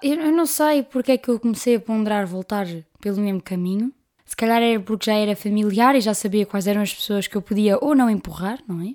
Eu 0.00 0.32
não 0.32 0.46
sei 0.46 0.82
porque 0.82 1.12
é 1.12 1.18
que 1.18 1.28
eu 1.28 1.40
comecei 1.40 1.76
a 1.76 1.80
ponderar 1.80 2.26
voltar 2.26 2.66
pelo 3.00 3.20
mesmo 3.20 3.42
caminho. 3.42 3.92
Se 4.24 4.36
calhar 4.36 4.62
era 4.62 4.80
porque 4.80 5.10
já 5.10 5.14
era 5.14 5.36
familiar 5.36 5.94
e 5.94 6.00
já 6.00 6.14
sabia 6.14 6.46
quais 6.46 6.66
eram 6.66 6.80
as 6.80 6.94
pessoas 6.94 7.26
que 7.26 7.36
eu 7.36 7.42
podia 7.42 7.76
ou 7.80 7.94
não 7.94 8.08
empurrar, 8.08 8.60
não 8.66 8.80
é? 8.80 8.94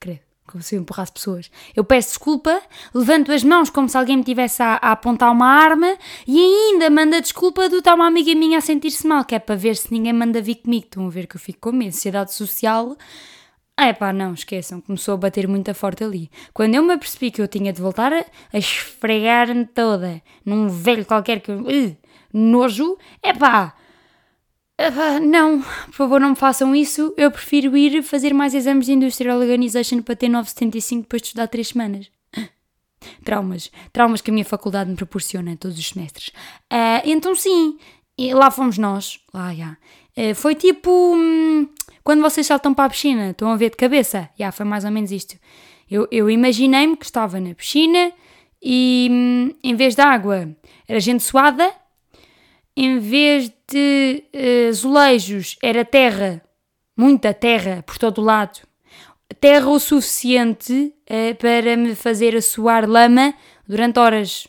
Credo, 0.00 0.20
como 0.46 0.62
se 0.62 0.74
eu 0.74 0.80
empurrasse 0.80 1.12
pessoas. 1.12 1.50
Eu 1.74 1.84
peço 1.84 2.08
desculpa, 2.08 2.60
levanto 2.92 3.30
as 3.30 3.44
mãos 3.44 3.70
como 3.70 3.88
se 3.88 3.96
alguém 3.96 4.16
me 4.16 4.24
tivesse 4.24 4.62
a, 4.62 4.78
a 4.82 4.92
apontar 4.92 5.30
uma 5.30 5.46
arma 5.46 5.96
e 6.26 6.40
ainda 6.40 6.90
manda 6.90 7.20
desculpa 7.20 7.68
do 7.68 7.76
estar 7.76 7.94
uma 7.94 8.06
amiga 8.06 8.34
minha 8.34 8.58
a 8.58 8.60
sentir-se 8.60 9.06
mal, 9.06 9.24
que 9.24 9.34
é 9.34 9.38
para 9.38 9.54
ver 9.54 9.76
se 9.76 9.92
ninguém 9.92 10.12
manda 10.12 10.40
vir 10.40 10.56
comigo. 10.56 10.86
Estão 10.86 11.06
a 11.06 11.10
ver 11.10 11.26
que 11.26 11.36
eu 11.36 11.40
fico 11.40 11.60
com 11.60 11.76
medo. 11.76 11.92
Sociedade 11.92 12.32
social 12.32 12.96
é 13.78 13.92
pá, 13.92 14.12
não, 14.12 14.32
esqueçam, 14.32 14.80
começou 14.80 15.14
a 15.14 15.18
bater 15.18 15.46
muito 15.46 15.72
forte 15.74 16.02
ali. 16.02 16.30
Quando 16.54 16.74
eu 16.74 16.82
me 16.82 16.94
apercebi 16.94 17.30
que 17.30 17.42
eu 17.42 17.48
tinha 17.48 17.72
de 17.72 17.80
voltar 17.80 18.12
a, 18.12 18.24
a 18.52 18.58
esfregar-me 18.58 19.66
toda 19.66 20.22
num 20.44 20.68
velho 20.68 21.04
qualquer 21.04 21.40
que. 21.40 21.52
Uh, 21.52 21.96
nojo, 22.32 22.96
é 23.22 23.34
pá. 23.34 23.74
Não, 25.22 25.62
por 25.62 25.92
favor, 25.92 26.20
não 26.20 26.30
me 26.30 26.36
façam 26.36 26.74
isso. 26.74 27.14
Eu 27.16 27.30
prefiro 27.30 27.76
ir 27.76 28.02
fazer 28.02 28.34
mais 28.34 28.54
exames 28.54 28.86
de 28.86 28.92
Industrial 28.92 29.38
Organization 29.38 30.02
para 30.02 30.16
ter 30.16 30.28
975 30.28 31.02
depois 31.02 31.22
de 31.22 31.28
estudar 31.28 31.46
3 31.46 31.68
semanas. 31.68 32.10
Traumas, 33.24 33.70
traumas 33.92 34.20
que 34.20 34.30
a 34.30 34.34
minha 34.34 34.44
faculdade 34.44 34.90
me 34.90 34.96
proporciona 34.96 35.56
todos 35.56 35.78
os 35.78 35.88
semestres. 35.88 36.28
Uh, 36.72 37.00
então, 37.04 37.34
sim, 37.34 37.78
lá 38.34 38.50
fomos 38.50 38.78
nós. 38.78 39.20
Lá, 39.32 39.54
já. 39.54 39.76
Uh, 40.16 40.34
foi 40.34 40.54
tipo. 40.54 40.90
Hum, 41.14 41.68
quando 42.02 42.22
vocês 42.22 42.46
saltam 42.46 42.72
para 42.72 42.84
a 42.84 42.90
piscina, 42.90 43.30
estão 43.30 43.50
a 43.50 43.56
ver 43.56 43.70
de 43.70 43.76
cabeça? 43.76 44.30
Já, 44.38 44.52
foi 44.52 44.64
mais 44.64 44.84
ou 44.84 44.90
menos 44.90 45.10
isto. 45.10 45.36
Eu, 45.90 46.06
eu 46.10 46.30
imaginei-me 46.30 46.96
que 46.96 47.04
estava 47.04 47.40
na 47.40 47.54
piscina 47.54 48.12
e 48.62 49.08
hum, 49.10 49.50
em 49.62 49.74
vez 49.74 49.94
de 49.94 50.02
água 50.02 50.48
era 50.88 51.00
gente 51.00 51.22
suada, 51.22 51.72
em 52.76 52.98
vez 52.98 53.52
de 53.68 54.22
uh, 54.34 54.68
azulejos 54.68 55.56
era 55.62 55.84
terra, 55.84 56.42
muita 56.96 57.34
terra 57.34 57.82
por 57.84 57.98
todo 57.98 58.20
o 58.20 58.24
lado. 58.24 58.60
Terra 59.40 59.68
o 59.68 59.80
suficiente 59.80 60.92
uh, 61.10 61.34
para 61.36 61.76
me 61.76 61.94
fazer 61.94 62.36
assoar 62.36 62.88
lama 62.88 63.34
durante 63.66 63.98
horas 63.98 64.46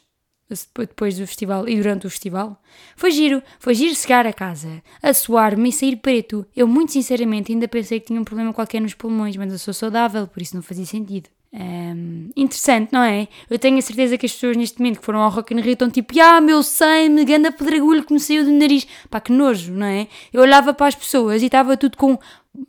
depois 0.49 1.17
do 1.17 1.27
festival 1.27 1.67
e 1.67 1.75
durante 1.75 2.07
o 2.07 2.09
festival. 2.09 2.61
Foi 2.95 3.11
giro, 3.11 3.41
foi 3.59 3.73
giro 3.73 3.95
chegar 3.95 4.25
a 4.25 4.33
casa, 4.33 4.81
a 5.01 5.13
suar-me 5.13 5.69
e 5.69 5.71
sair 5.71 5.97
preto. 5.97 6.45
Eu, 6.55 6.67
muito 6.67 6.91
sinceramente, 6.93 7.51
ainda 7.51 7.67
pensei 7.67 7.99
que 7.99 8.07
tinha 8.07 8.19
um 8.19 8.23
problema 8.23 8.53
qualquer 8.53 8.79
nos 8.79 8.93
pulmões, 8.93 9.35
mas 9.35 9.51
eu 9.51 9.59
sou 9.59 9.73
saudável, 9.73 10.27
por 10.27 10.41
isso 10.41 10.55
não 10.55 10.61
fazia 10.61 10.85
sentido. 10.85 11.29
Um, 11.53 12.29
interessante, 12.35 12.91
não 12.91 13.01
é? 13.01 13.27
Eu 13.49 13.57
tenho 13.57 13.77
a 13.77 13.81
certeza 13.81 14.17
que 14.17 14.25
as 14.25 14.33
pessoas 14.33 14.55
neste 14.55 14.79
momento 14.79 14.99
que 14.99 15.05
foram 15.05 15.21
ao 15.21 15.29
Rock 15.29 15.53
in 15.53 15.61
Rio 15.61 15.73
estão 15.73 15.89
tipo, 15.89 16.13
ah, 16.21 16.41
meu 16.41 16.61
me 17.09 17.25
ganda 17.25 17.51
pedregulho 17.51 18.03
que 18.03 18.13
me 18.13 18.19
saiu 18.19 18.43
do 18.43 18.51
nariz. 18.51 18.85
Pá, 19.09 19.19
que 19.19 19.31
nojo, 19.31 19.71
não 19.71 19.87
é? 19.87 20.07
Eu 20.31 20.41
olhava 20.41 20.73
para 20.73 20.87
as 20.87 20.95
pessoas 20.95 21.41
e 21.41 21.45
estava 21.45 21.75
tudo 21.77 21.97
com. 21.97 22.19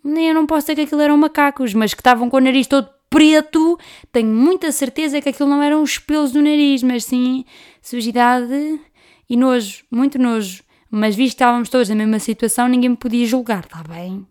Eu 0.04 0.34
não 0.34 0.46
posso 0.46 0.66
dizer 0.66 0.76
que 0.76 0.82
aquilo 0.82 1.00
eram 1.00 1.16
macacos, 1.16 1.74
mas 1.74 1.92
que 1.92 2.00
estavam 2.00 2.30
com 2.30 2.36
o 2.36 2.40
nariz 2.40 2.66
todo 2.66 2.88
preto, 3.10 3.78
tenho 4.12 4.28
muita 4.28 4.70
certeza 4.70 5.20
que 5.20 5.28
aquilo 5.28 5.48
não 5.48 5.62
eram 5.62 5.82
os 5.82 5.98
pelos 5.98 6.32
do 6.32 6.42
nariz, 6.42 6.82
mas 6.82 7.04
sim 7.04 7.44
sujidade 7.82 8.80
e 9.28 9.36
nojo, 9.36 9.84
muito 9.90 10.18
nojo. 10.18 10.62
Mas 10.90 11.14
visto 11.14 11.32
que 11.32 11.42
estávamos 11.42 11.68
todos 11.68 11.88
na 11.88 11.94
mesma 11.94 12.18
situação, 12.18 12.66
ninguém 12.66 12.90
me 12.90 12.96
podia 12.96 13.26
julgar, 13.26 13.64
está 13.64 13.82
bem? 13.82 14.26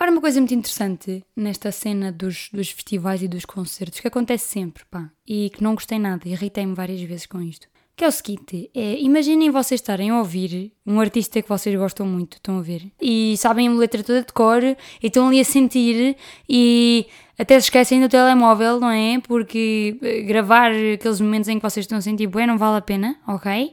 Ora, 0.00 0.12
uma 0.12 0.20
coisa 0.20 0.38
muito 0.38 0.54
interessante 0.54 1.24
nesta 1.34 1.72
cena 1.72 2.12
dos, 2.12 2.50
dos 2.52 2.70
festivais 2.70 3.20
e 3.20 3.26
dos 3.26 3.44
concertos, 3.44 3.98
que 3.98 4.06
acontece 4.06 4.46
sempre, 4.46 4.84
pá, 4.88 5.10
e 5.26 5.50
que 5.50 5.62
não 5.62 5.74
gostei 5.74 5.98
nada, 5.98 6.28
irritei-me 6.28 6.74
várias 6.74 7.00
vezes 7.00 7.26
com 7.26 7.40
isto. 7.40 7.66
Que 7.96 8.04
é 8.04 8.08
o 8.08 8.12
seguinte, 8.12 8.70
é, 8.72 9.00
imaginem 9.00 9.50
vocês 9.50 9.80
estarem 9.80 10.10
a 10.10 10.18
ouvir 10.18 10.72
um 10.86 11.00
artista 11.00 11.42
que 11.42 11.48
vocês 11.48 11.74
gostam 11.74 12.06
muito, 12.06 12.34
estão 12.34 12.58
a 12.58 12.62
ver, 12.62 12.92
e 13.02 13.36
sabem 13.38 13.66
a 13.66 13.72
letra 13.72 14.04
toda 14.04 14.22
de 14.22 14.32
cor, 14.32 14.62
e 14.62 14.76
estão 15.02 15.26
ali 15.26 15.40
a 15.40 15.44
sentir, 15.44 16.16
e 16.48 17.08
até 17.38 17.58
se 17.60 17.66
esquecem 17.66 18.00
do 18.00 18.08
telemóvel, 18.08 18.80
não 18.80 18.90
é? 18.90 19.20
Porque 19.20 19.96
eh, 20.02 20.22
gravar 20.22 20.72
aqueles 20.72 21.20
momentos 21.20 21.48
em 21.48 21.58
que 21.58 21.62
vocês 21.62 21.84
estão 21.84 21.98
a 21.98 22.00
sentir 22.00 22.26
bem 22.26 22.46
não 22.46 22.58
vale 22.58 22.78
a 22.78 22.80
pena, 22.80 23.16
ok? 23.26 23.72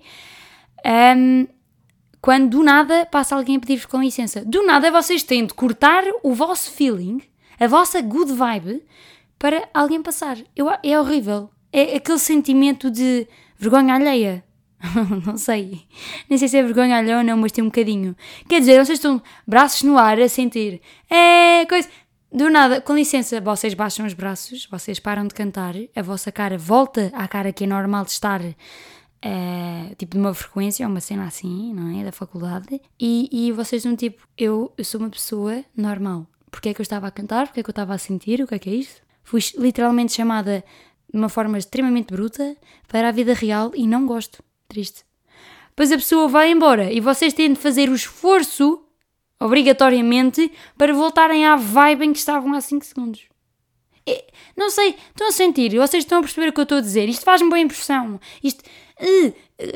Um, 1.17 1.47
quando 2.21 2.49
do 2.49 2.63
nada 2.63 3.05
passa 3.07 3.35
alguém 3.35 3.57
a 3.57 3.59
pedir-vos 3.59 3.87
com 3.87 4.01
licença. 4.01 4.45
Do 4.45 4.63
nada 4.65 4.91
vocês 4.91 5.23
têm 5.23 5.45
de 5.45 5.53
cortar 5.53 6.03
o 6.23 6.33
vosso 6.33 6.71
feeling, 6.71 7.21
a 7.59 7.67
vossa 7.67 8.01
good 8.01 8.33
vibe, 8.33 8.83
para 9.39 9.67
alguém 9.73 10.01
passar. 10.01 10.37
Eu, 10.55 10.67
é 10.83 10.99
horrível. 10.99 11.49
É 11.73 11.95
aquele 11.97 12.19
sentimento 12.19 12.89
de 12.89 13.27
vergonha 13.57 13.95
alheia. 13.95 14.43
não 15.25 15.37
sei. 15.37 15.81
Nem 16.29 16.37
sei 16.37 16.47
se 16.47 16.57
é 16.57 16.63
vergonha 16.63 16.97
alheia 16.97 17.17
ou 17.17 17.23
não, 17.23 17.37
mas 17.37 17.51
tem 17.51 17.63
um 17.63 17.67
bocadinho. 17.67 18.15
Quer 18.47 18.59
dizer, 18.59 18.83
vocês 18.83 18.99
estão 18.99 19.21
braços 19.45 19.83
no 19.83 19.97
ar 19.97 20.19
a 20.19 20.29
sentir. 20.29 20.81
É 21.09 21.65
coisa. 21.65 21.89
Do 22.35 22.49
nada, 22.49 22.81
com 22.81 22.93
licença, 22.93 23.39
vocês 23.39 23.73
baixam 23.73 24.05
os 24.05 24.13
braços, 24.13 24.67
vocês 24.69 24.99
param 24.99 25.25
de 25.25 25.33
cantar, 25.33 25.73
a 25.95 26.01
vossa 26.01 26.33
cara 26.33 26.57
volta 26.57 27.09
à 27.13 27.29
cara 27.29 27.53
que 27.53 27.63
é 27.63 27.67
normal 27.67 28.03
de 28.03 28.11
estar, 28.11 28.41
uh, 28.41 29.95
tipo 29.97 30.11
de 30.11 30.17
uma 30.17 30.33
frequência, 30.33 30.85
uma 30.85 30.99
cena 30.99 31.27
assim, 31.27 31.73
não 31.73 31.97
é? 31.97 32.03
Da 32.03 32.11
faculdade, 32.11 32.81
e, 32.99 33.29
e 33.31 33.53
vocês 33.53 33.83
são 33.83 33.95
tipo, 33.95 34.27
eu, 34.37 34.69
eu 34.77 34.83
sou 34.83 34.99
uma 34.99 35.09
pessoa 35.09 35.63
normal. 35.77 36.27
Porque 36.51 36.67
é 36.67 36.73
que 36.73 36.81
eu 36.81 36.83
estava 36.83 37.07
a 37.07 37.11
cantar? 37.11 37.47
Porque 37.47 37.61
é 37.61 37.63
que 37.63 37.69
eu 37.69 37.71
estava 37.71 37.93
a 37.93 37.97
sentir? 37.97 38.41
O 38.41 38.47
que 38.47 38.55
é 38.55 38.59
que 38.59 38.69
é 38.69 38.73
isso? 38.73 39.01
Fui 39.23 39.39
literalmente 39.57 40.11
chamada 40.11 40.61
de 41.09 41.17
uma 41.17 41.29
forma 41.29 41.57
extremamente 41.57 42.13
bruta 42.13 42.57
para 42.89 43.07
a 43.07 43.11
vida 43.13 43.33
real 43.33 43.71
e 43.73 43.87
não 43.87 44.05
gosto. 44.05 44.43
Triste. 44.67 45.05
Depois 45.69 45.89
a 45.89 45.95
pessoa 45.95 46.27
vai 46.27 46.51
embora 46.51 46.91
e 46.91 46.99
vocês 46.99 47.31
têm 47.31 47.53
de 47.53 47.59
fazer 47.61 47.89
o 47.89 47.95
esforço 47.95 48.84
obrigatoriamente, 49.39 50.51
para 50.77 50.93
voltarem 50.93 51.45
à 51.45 51.55
vibe 51.55 52.05
em 52.05 52.13
que 52.13 52.19
estavam 52.19 52.53
há 52.53 52.61
5 52.61 52.85
segundos. 52.85 53.23
É, 54.07 54.23
não 54.55 54.69
sei, 54.69 54.95
estão 55.09 55.27
a 55.27 55.31
sentir, 55.31 55.75
vocês 55.75 56.03
estão 56.03 56.19
a 56.19 56.21
perceber 56.21 56.49
o 56.49 56.53
que 56.53 56.59
eu 56.59 56.63
estou 56.63 56.77
a 56.77 56.81
dizer? 56.81 57.09
Isto 57.09 57.25
faz-me 57.25 57.49
boa 57.49 57.59
impressão. 57.59 58.19
Isto 58.43 58.63
uh, 59.01 59.33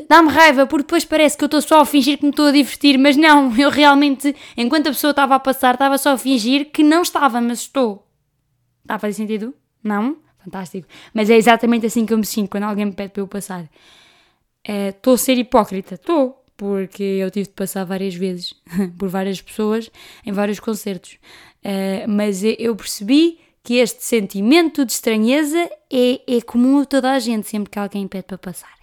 dá-me 0.08 0.30
raiva 0.30 0.66
porque 0.66 0.84
depois 0.84 1.04
parece 1.04 1.36
que 1.36 1.42
eu 1.42 1.46
estou 1.46 1.60
só 1.60 1.80
a 1.80 1.84
fingir 1.84 2.16
que 2.16 2.24
me 2.24 2.30
estou 2.30 2.46
a 2.46 2.52
divertir, 2.52 2.96
mas 2.96 3.16
não, 3.16 3.54
eu 3.58 3.70
realmente, 3.70 4.34
enquanto 4.56 4.86
a 4.86 4.90
pessoa 4.90 5.10
estava 5.10 5.34
a 5.34 5.40
passar, 5.40 5.74
estava 5.74 5.98
só 5.98 6.12
a 6.12 6.18
fingir 6.18 6.70
que 6.70 6.82
não 6.82 7.02
estava, 7.02 7.40
mas 7.40 7.60
estou. 7.60 8.06
Está 8.82 8.94
a 8.94 8.98
fazer 8.98 9.14
sentido? 9.14 9.52
Não? 9.82 10.16
Fantástico. 10.44 10.86
Mas 11.12 11.28
é 11.28 11.36
exatamente 11.36 11.86
assim 11.86 12.06
que 12.06 12.12
eu 12.12 12.18
me 12.18 12.24
sinto 12.24 12.50
quando 12.50 12.64
alguém 12.64 12.86
me 12.86 12.92
pede 12.92 13.12
para 13.12 13.22
eu 13.22 13.28
passar. 13.28 13.68
Eh, 14.64 14.88
estou 14.88 15.14
a 15.14 15.18
ser 15.18 15.36
hipócrita? 15.38 15.94
Estou 15.94 16.39
porque 16.60 17.02
eu 17.02 17.30
tive 17.30 17.46
de 17.48 17.54
passar 17.54 17.84
várias 17.84 18.14
vezes 18.14 18.52
por 18.98 19.08
várias 19.08 19.40
pessoas 19.40 19.90
em 20.26 20.30
vários 20.30 20.60
concertos. 20.60 21.16
Uh, 21.64 22.06
mas 22.06 22.42
eu 22.44 22.76
percebi 22.76 23.38
que 23.62 23.76
este 23.76 24.04
sentimento 24.04 24.84
de 24.84 24.92
estranheza 24.92 25.58
é, 25.90 26.20
é 26.26 26.42
comum 26.42 26.80
a 26.80 26.84
toda 26.84 27.12
a 27.12 27.18
gente 27.18 27.48
sempre 27.48 27.70
que 27.70 27.78
alguém 27.78 28.06
pede 28.06 28.24
para 28.24 28.36
passar. 28.36 28.78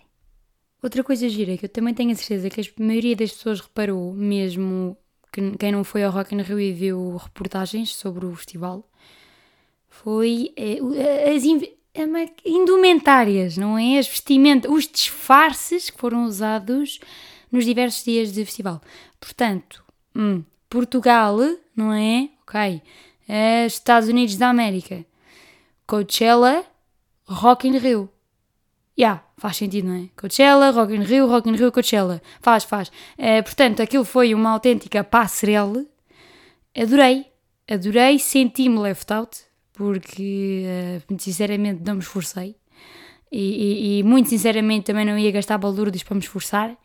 Outra 0.82 1.04
coisa 1.04 1.30
gira 1.30 1.56
que 1.56 1.66
eu 1.66 1.70
também 1.70 1.94
tenho 1.94 2.12
a 2.12 2.16
certeza 2.16 2.50
que 2.50 2.62
a 2.62 2.84
maioria 2.84 3.16
das 3.16 3.32
pessoas 3.32 3.62
reparou, 3.62 4.12
mesmo 4.12 4.98
que 5.32 5.52
quem 5.60 5.72
não 5.72 5.84
foi 5.84 6.04
ao 6.04 6.12
Rock 6.12 6.34
in 6.34 6.42
Rio 6.42 6.60
e 6.60 6.74
viu 6.74 7.16
reportagens 7.16 7.94
sobre 7.96 8.26
o 8.26 8.34
festival, 8.34 8.90
foi 9.88 10.52
é, 10.56 11.30
as 11.30 11.44
indumentárias, 12.44 13.56
não 13.56 13.78
é? 13.78 14.00
As 14.00 14.08
vestimentas, 14.08 14.72
os 14.72 14.88
disfarces 14.88 15.92
que 15.92 16.00
foram 16.00 16.26
usados 16.26 17.00
nos 17.52 17.66
diversos 17.66 18.04
dias 18.04 18.32
de 18.34 18.44
festival. 18.46 18.82
Portanto, 19.20 19.84
hum, 20.16 20.44
Portugal, 20.70 21.38
não 21.76 21.94
é? 21.94 22.30
Ok. 22.44 22.82
É 23.28 23.66
Estados 23.66 24.10
Unidos 24.10 24.38
da 24.38 24.50
América. 24.50 25.06
Coachella, 25.86 26.66
Rock 27.26 27.68
in 27.68 27.78
Rio. 27.78 28.10
Já, 28.98 29.04
yeah, 29.04 29.24
faz 29.38 29.58
sentido, 29.58 29.88
não 29.90 29.96
é? 29.96 30.10
Coachella, 30.20 30.72
Rock 30.72 30.94
in 30.96 31.04
Rio, 31.04 31.28
Rock 31.28 31.50
in 31.50 31.56
Rio, 31.56 31.72
Coachella. 31.72 32.22
Faz, 32.42 32.64
faz. 32.64 32.92
É, 33.18 33.42
portanto, 33.42 33.82
aquilo 33.82 34.04
foi 34.04 34.34
uma 34.34 34.50
autêntica 34.52 35.04
passarela. 35.04 35.86
Adorei. 36.76 37.26
Adorei, 37.70 38.18
senti-me 38.18 38.80
left 38.80 39.12
out, 39.12 39.40
porque, 39.74 40.64
uh, 41.10 41.20
sinceramente, 41.20 41.82
não 41.86 41.96
me 41.96 42.02
esforcei. 42.02 42.56
e, 43.32 43.98
e, 43.98 44.00
e 44.00 44.04
muito 44.04 44.30
sinceramente 44.30 44.86
também 44.86 45.06
não 45.06 45.18
ia 45.18 45.32
gastar 45.32 45.58
balúrdios 45.58 46.04
para 46.04 46.16
me 46.16 46.22
esforçar. 46.22 46.78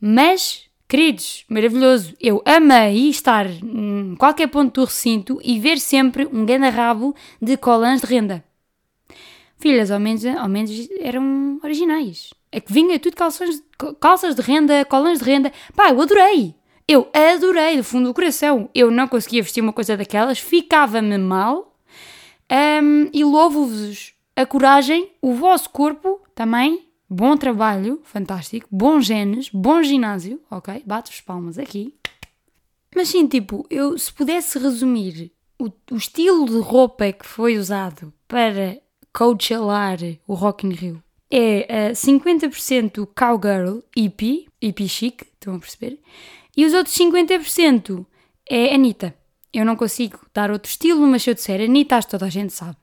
Mas, 0.00 0.64
queridos, 0.88 1.44
maravilhoso, 1.48 2.14
eu 2.20 2.42
amei 2.44 3.08
estar 3.08 3.46
em 3.46 4.14
qualquer 4.16 4.48
ponto 4.48 4.80
do 4.80 4.84
recinto 4.84 5.40
e 5.42 5.58
ver 5.58 5.78
sempre 5.78 6.26
um 6.26 6.44
grande 6.44 6.68
rabo 6.68 7.14
de 7.40 7.56
colãs 7.56 8.00
de 8.00 8.06
renda. 8.06 8.44
Filhas, 9.58 9.90
ao 9.90 9.98
menos, 9.98 10.24
ao 10.24 10.48
menos 10.48 10.70
eram 11.00 11.58
originais. 11.62 12.34
É 12.52 12.60
que 12.60 12.72
vinha 12.72 12.98
tudo 12.98 13.16
calções, 13.16 13.62
calças 14.00 14.34
de 14.34 14.42
renda, 14.42 14.84
colãs 14.84 15.18
de 15.18 15.24
renda. 15.24 15.52
Pá, 15.74 15.90
eu 15.90 16.00
adorei! 16.00 16.54
Eu 16.88 17.08
adorei, 17.12 17.76
do 17.76 17.82
fundo 17.82 18.06
do 18.06 18.14
coração. 18.14 18.70
Eu 18.72 18.92
não 18.92 19.08
conseguia 19.08 19.42
vestir 19.42 19.60
uma 19.60 19.72
coisa 19.72 19.96
daquelas, 19.96 20.38
ficava-me 20.38 21.18
mal. 21.18 21.76
Um, 22.48 23.10
e 23.12 23.24
louvo-vos 23.24 24.14
a 24.36 24.46
coragem, 24.46 25.10
o 25.20 25.34
vosso 25.34 25.68
corpo 25.70 26.20
também. 26.32 26.85
Bom 27.08 27.36
trabalho, 27.36 28.00
fantástico. 28.04 28.66
Bons 28.70 29.06
genes, 29.06 29.48
bom 29.50 29.82
ginásio, 29.82 30.40
ok? 30.50 30.82
Bato-vos 30.84 31.20
palmas 31.20 31.58
aqui. 31.58 31.94
Mas 32.94 33.08
sim, 33.08 33.26
tipo, 33.26 33.66
eu 33.70 33.96
se 33.96 34.12
pudesse 34.12 34.58
resumir 34.58 35.30
o, 35.58 35.70
o 35.90 35.96
estilo 35.96 36.46
de 36.46 36.58
roupa 36.58 37.12
que 37.12 37.26
foi 37.26 37.56
usado 37.56 38.12
para 38.26 38.78
coachelar 39.12 39.98
o 40.26 40.34
Rock 40.34 40.66
in 40.66 40.70
Rio 40.70 41.02
é 41.30 41.90
uh, 41.90 41.92
50% 41.92 43.08
cowgirl, 43.14 43.80
hippie, 43.96 44.48
hippie 44.62 44.88
chic, 44.88 45.22
estão 45.34 45.54
a 45.54 45.58
perceber? 45.58 46.00
E 46.56 46.64
os 46.64 46.72
outros 46.72 46.96
50% 46.96 48.06
é 48.48 48.74
Anitta. 48.74 49.14
Eu 49.52 49.64
não 49.64 49.76
consigo 49.76 50.18
dar 50.34 50.50
outro 50.50 50.70
estilo, 50.70 51.06
mas 51.06 51.22
se 51.22 51.30
eu 51.30 51.34
disser 51.34 51.60
Anitta, 51.60 51.96
acho 51.96 52.06
que 52.06 52.10
toda 52.10 52.26
a 52.26 52.30
gente 52.30 52.52
sabe. 52.52 52.76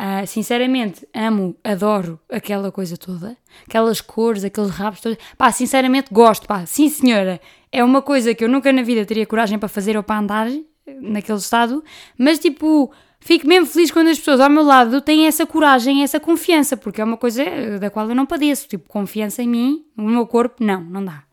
Uh, 0.00 0.26
sinceramente, 0.26 1.06
amo, 1.12 1.54
adoro 1.62 2.18
aquela 2.30 2.72
coisa 2.72 2.96
toda, 2.96 3.36
aquelas 3.68 4.00
cores, 4.00 4.42
aqueles 4.42 4.70
rabos 4.70 4.98
todos. 4.98 5.18
Pá, 5.36 5.52
sinceramente 5.52 6.08
gosto, 6.10 6.46
pá, 6.46 6.64
sim 6.64 6.88
senhora. 6.88 7.38
É 7.70 7.84
uma 7.84 8.00
coisa 8.00 8.34
que 8.34 8.42
eu 8.42 8.48
nunca 8.48 8.72
na 8.72 8.80
vida 8.80 9.04
teria 9.04 9.26
coragem 9.26 9.58
para 9.58 9.68
fazer 9.68 9.98
ou 9.98 10.02
para 10.02 10.18
andar 10.18 10.48
naquele 11.02 11.36
estado, 11.36 11.84
mas 12.16 12.38
tipo, 12.38 12.90
fico 13.20 13.46
mesmo 13.46 13.66
feliz 13.66 13.90
quando 13.90 14.08
as 14.08 14.18
pessoas 14.18 14.40
ao 14.40 14.48
meu 14.48 14.62
lado 14.62 15.02
têm 15.02 15.26
essa 15.26 15.44
coragem, 15.44 16.02
essa 16.02 16.18
confiança, 16.18 16.78
porque 16.78 17.02
é 17.02 17.04
uma 17.04 17.18
coisa 17.18 17.44
da 17.78 17.90
qual 17.90 18.08
eu 18.08 18.14
não 18.14 18.24
padeço. 18.24 18.68
Tipo, 18.68 18.88
confiança 18.88 19.42
em 19.42 19.48
mim, 19.48 19.84
no 19.94 20.04
meu 20.04 20.26
corpo, 20.26 20.64
não, 20.64 20.80
não 20.82 21.04
dá. 21.04 21.24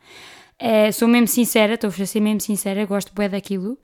Uh, 0.61 0.91
sou 0.91 1.07
mesmo 1.07 1.27
sincera, 1.27 1.75
estou 1.75 1.89
a 1.89 2.05
ser 2.05 2.19
mesmo 2.19 2.41
sincera, 2.41 2.85
gosto 2.85 3.13
bem 3.15 3.29
daquilo. 3.29 3.77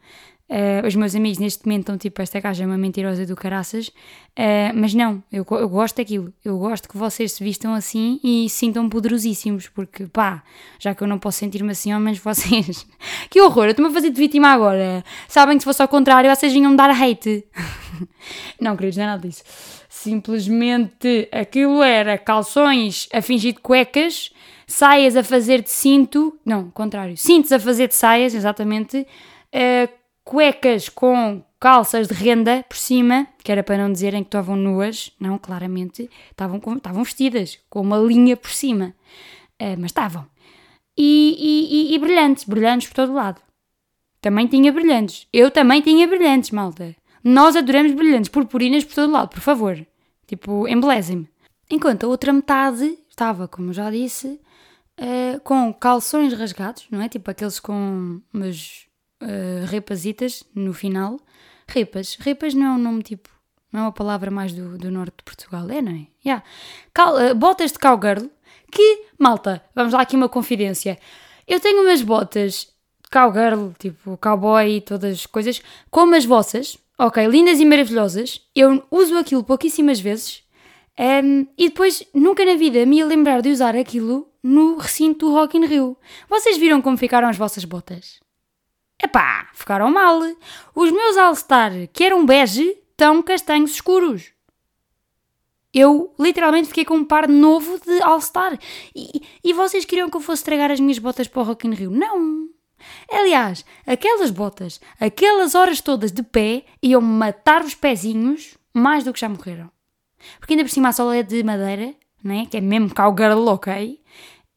Uh, 0.53 0.85
os 0.85 0.93
meus 0.93 1.15
amigos 1.15 1.39
neste 1.39 1.65
momento 1.65 1.81
estão 1.81 1.97
tipo, 1.97 2.21
esta 2.21 2.39
gaja 2.39 2.63
é 2.63 2.67
uma 2.67 2.77
mentirosa 2.77 3.25
do 3.25 3.35
caraças, 3.35 3.87
uh, 3.87 4.71
mas 4.75 4.93
não, 4.93 5.23
eu, 5.31 5.43
eu 5.49 5.67
gosto 5.67 5.97
daquilo, 5.97 6.31
eu 6.45 6.59
gosto 6.59 6.87
que 6.87 6.95
vocês 6.95 7.31
se 7.31 7.43
vistam 7.43 7.73
assim 7.73 8.19
e 8.23 8.47
se 8.47 8.57
sintam 8.57 8.87
poderosíssimos, 8.87 9.67
porque 9.67 10.05
pá, 10.05 10.43
já 10.77 10.93
que 10.93 11.01
eu 11.01 11.07
não 11.07 11.17
posso 11.17 11.39
sentir-me 11.39 11.71
assim, 11.71 11.91
ao 11.91 11.99
menos 11.99 12.19
vocês. 12.21 12.85
que 13.31 13.41
horror, 13.41 13.65
eu 13.65 13.71
estou-me 13.71 13.89
a 13.89 13.93
fazer 13.95 14.11
de 14.11 14.19
vítima 14.19 14.49
agora. 14.49 15.03
Sabem 15.27 15.57
que 15.57 15.63
se 15.63 15.65
fosse 15.65 15.81
ao 15.81 15.87
contrário, 15.87 16.29
vocês 16.29 16.53
vinham 16.53 16.75
dar 16.75 16.91
hate. 16.91 17.43
não, 18.61 18.75
queridos, 18.75 18.97
não 18.97 19.05
é 19.05 19.07
nada 19.07 19.27
disso. 19.27 19.43
Simplesmente 19.89 21.29
aquilo 21.31 21.81
era 21.81 22.15
calções 22.15 23.09
a 23.11 23.23
fingir 23.23 23.53
de 23.53 23.59
cuecas, 23.59 24.31
saias 24.67 25.15
a 25.15 25.23
fazer 25.23 25.63
de 25.63 25.71
cinto, 25.71 26.37
não, 26.45 26.69
contrário, 26.69 27.17
cintos 27.17 27.51
a 27.51 27.59
fazer 27.59 27.87
de 27.87 27.95
saias, 27.95 28.35
exatamente. 28.35 29.07
Uh, 29.51 30.02
cuecas 30.23 30.89
com 30.89 31.43
calças 31.59 32.07
de 32.07 32.13
renda 32.13 32.65
por 32.67 32.77
cima, 32.77 33.27
que 33.43 33.51
era 33.51 33.63
para 33.63 33.77
não 33.77 33.91
dizerem 33.91 34.23
que 34.23 34.27
estavam 34.27 34.55
nuas, 34.55 35.11
não, 35.19 35.37
claramente, 35.37 36.09
estavam, 36.29 36.61
estavam 36.75 37.03
vestidas, 37.03 37.59
com 37.69 37.81
uma 37.81 37.97
linha 37.97 38.35
por 38.35 38.51
cima, 38.51 38.93
uh, 39.61 39.75
mas 39.77 39.85
estavam. 39.85 40.25
E, 40.97 41.37
e, 41.39 41.93
e, 41.93 41.95
e, 41.95 41.99
brilhantes, 41.99 42.43
brilhantes 42.43 42.87
por 42.87 42.95
todo 42.95 43.13
lado. 43.13 43.41
Também 44.21 44.47
tinha 44.47 44.71
brilhantes. 44.71 45.27
Eu 45.33 45.49
também 45.49 45.81
tinha 45.81 46.07
brilhantes, 46.07 46.51
malta. 46.51 46.95
Nós 47.23 47.55
adoramos 47.55 47.93
brilhantes, 47.93 48.29
purpurinas 48.29 48.83
por 48.83 48.95
todo 48.95 49.11
lado, 49.11 49.29
por 49.29 49.39
favor. 49.39 49.85
Tipo, 50.27 50.67
embelezem-me. 50.67 51.27
Enquanto 51.69 52.05
a 52.05 52.09
outra 52.09 52.31
metade 52.31 52.97
estava, 53.09 53.47
como 53.47 53.73
já 53.73 53.89
disse, 53.89 54.39
uh, 54.99 55.39
com 55.43 55.73
calções 55.73 56.33
rasgados, 56.33 56.85
não 56.91 57.01
é? 57.01 57.09
Tipo 57.09 57.31
aqueles 57.31 57.59
com 57.59 58.21
umas 58.33 58.85
uh, 59.23 59.65
repazitas 59.65 60.43
no 60.53 60.73
final. 60.73 61.19
Repas. 61.67 62.15
Repas 62.19 62.53
não 62.53 62.65
é 62.65 62.69
um 62.71 62.77
nome 62.77 63.03
tipo. 63.03 63.29
Não 63.71 63.79
é 63.79 63.83
uma 63.83 63.91
palavra 63.91 64.29
mais 64.29 64.53
do, 64.53 64.77
do 64.77 64.91
norte 64.91 65.15
de 65.17 65.23
Portugal, 65.23 65.67
é, 65.69 65.81
não 65.81 65.91
é? 65.91 66.05
Yeah. 66.23 66.43
Cal, 66.93 67.15
uh, 67.15 67.35
botas 67.35 67.71
de 67.71 67.79
cowgirl. 67.79 68.27
Que, 68.71 69.05
malta, 69.17 69.63
vamos 69.73 69.93
lá 69.93 70.01
aqui 70.01 70.15
uma 70.15 70.29
confidência. 70.29 70.97
Eu 71.47 71.59
tenho 71.59 71.81
umas 71.83 72.01
botas 72.01 72.67
cowgirl, 73.11 73.69
tipo 73.77 74.17
cowboy 74.17 74.77
e 74.77 74.81
todas 74.81 75.13
as 75.19 75.25
coisas, 75.25 75.61
como 75.91 76.15
as 76.15 76.25
vossas, 76.25 76.77
ok, 76.97 77.27
lindas 77.27 77.59
e 77.59 77.65
maravilhosas. 77.65 78.41
Eu 78.55 78.83
uso 78.89 79.17
aquilo 79.17 79.43
pouquíssimas 79.43 79.99
vezes 79.99 80.43
um, 80.99 81.47
e 81.57 81.69
depois 81.69 82.03
nunca 82.13 82.45
na 82.45 82.55
vida 82.55 82.85
me 82.85 82.97
ia 82.97 83.05
lembrar 83.05 83.41
de 83.41 83.49
usar 83.49 83.75
aquilo 83.75 84.27
no 84.43 84.77
recinto 84.77 85.27
do 85.27 85.33
Rock 85.33 85.57
in 85.57 85.65
Rio. 85.65 85.97
Vocês 86.29 86.57
viram 86.57 86.81
como 86.81 86.97
ficaram 86.97 87.27
as 87.27 87.37
vossas 87.37 87.65
botas? 87.65 88.19
Epá, 89.03 89.49
ficaram 89.53 89.91
mal. 89.91 90.19
Os 90.73 90.91
meus 90.91 91.17
All-Star, 91.17 91.71
que 91.91 92.05
eram 92.05 92.25
bege, 92.25 92.77
estão 92.91 93.21
castanhos 93.21 93.71
escuros. 93.71 94.31
Eu 95.73 96.13
literalmente 96.17 96.69
fiquei 96.69 96.85
com 96.85 96.95
um 96.95 97.03
par 97.03 97.27
novo 97.27 97.79
de 97.79 98.01
All-Star. 98.01 98.57
E, 98.95 99.21
e 99.43 99.51
vocês 99.51 99.83
queriam 99.83 100.09
que 100.09 100.15
eu 100.15 100.21
fosse 100.21 100.41
estragar 100.41 100.71
as 100.71 100.79
minhas 100.79 100.99
botas 100.99 101.27
para 101.27 101.41
o 101.41 101.43
Rock 101.43 101.67
in 101.67 101.73
Rio? 101.73 101.91
Não! 101.91 102.47
Aliás, 103.11 103.65
aquelas 103.85 104.29
botas, 104.29 104.79
aquelas 104.99 105.55
horas 105.55 105.81
todas 105.81 106.11
de 106.11 106.23
pé, 106.23 106.65
iam 106.81 107.01
matar 107.01 107.63
os 107.63 107.75
pezinhos 107.75 108.57
mais 108.73 109.03
do 109.03 109.11
que 109.11 109.19
já 109.19 109.27
morreram. 109.27 109.69
Porque 110.39 110.53
ainda 110.53 110.63
por 110.63 110.69
cima 110.69 110.89
a 110.89 110.93
sola 110.93 111.17
é 111.17 111.23
de 111.23 111.43
madeira, 111.43 111.93
né? 112.23 112.45
que 112.49 112.57
é 112.57 112.61
mesmo 112.61 112.93
cowgirl, 112.93 113.47
ok? 113.47 113.99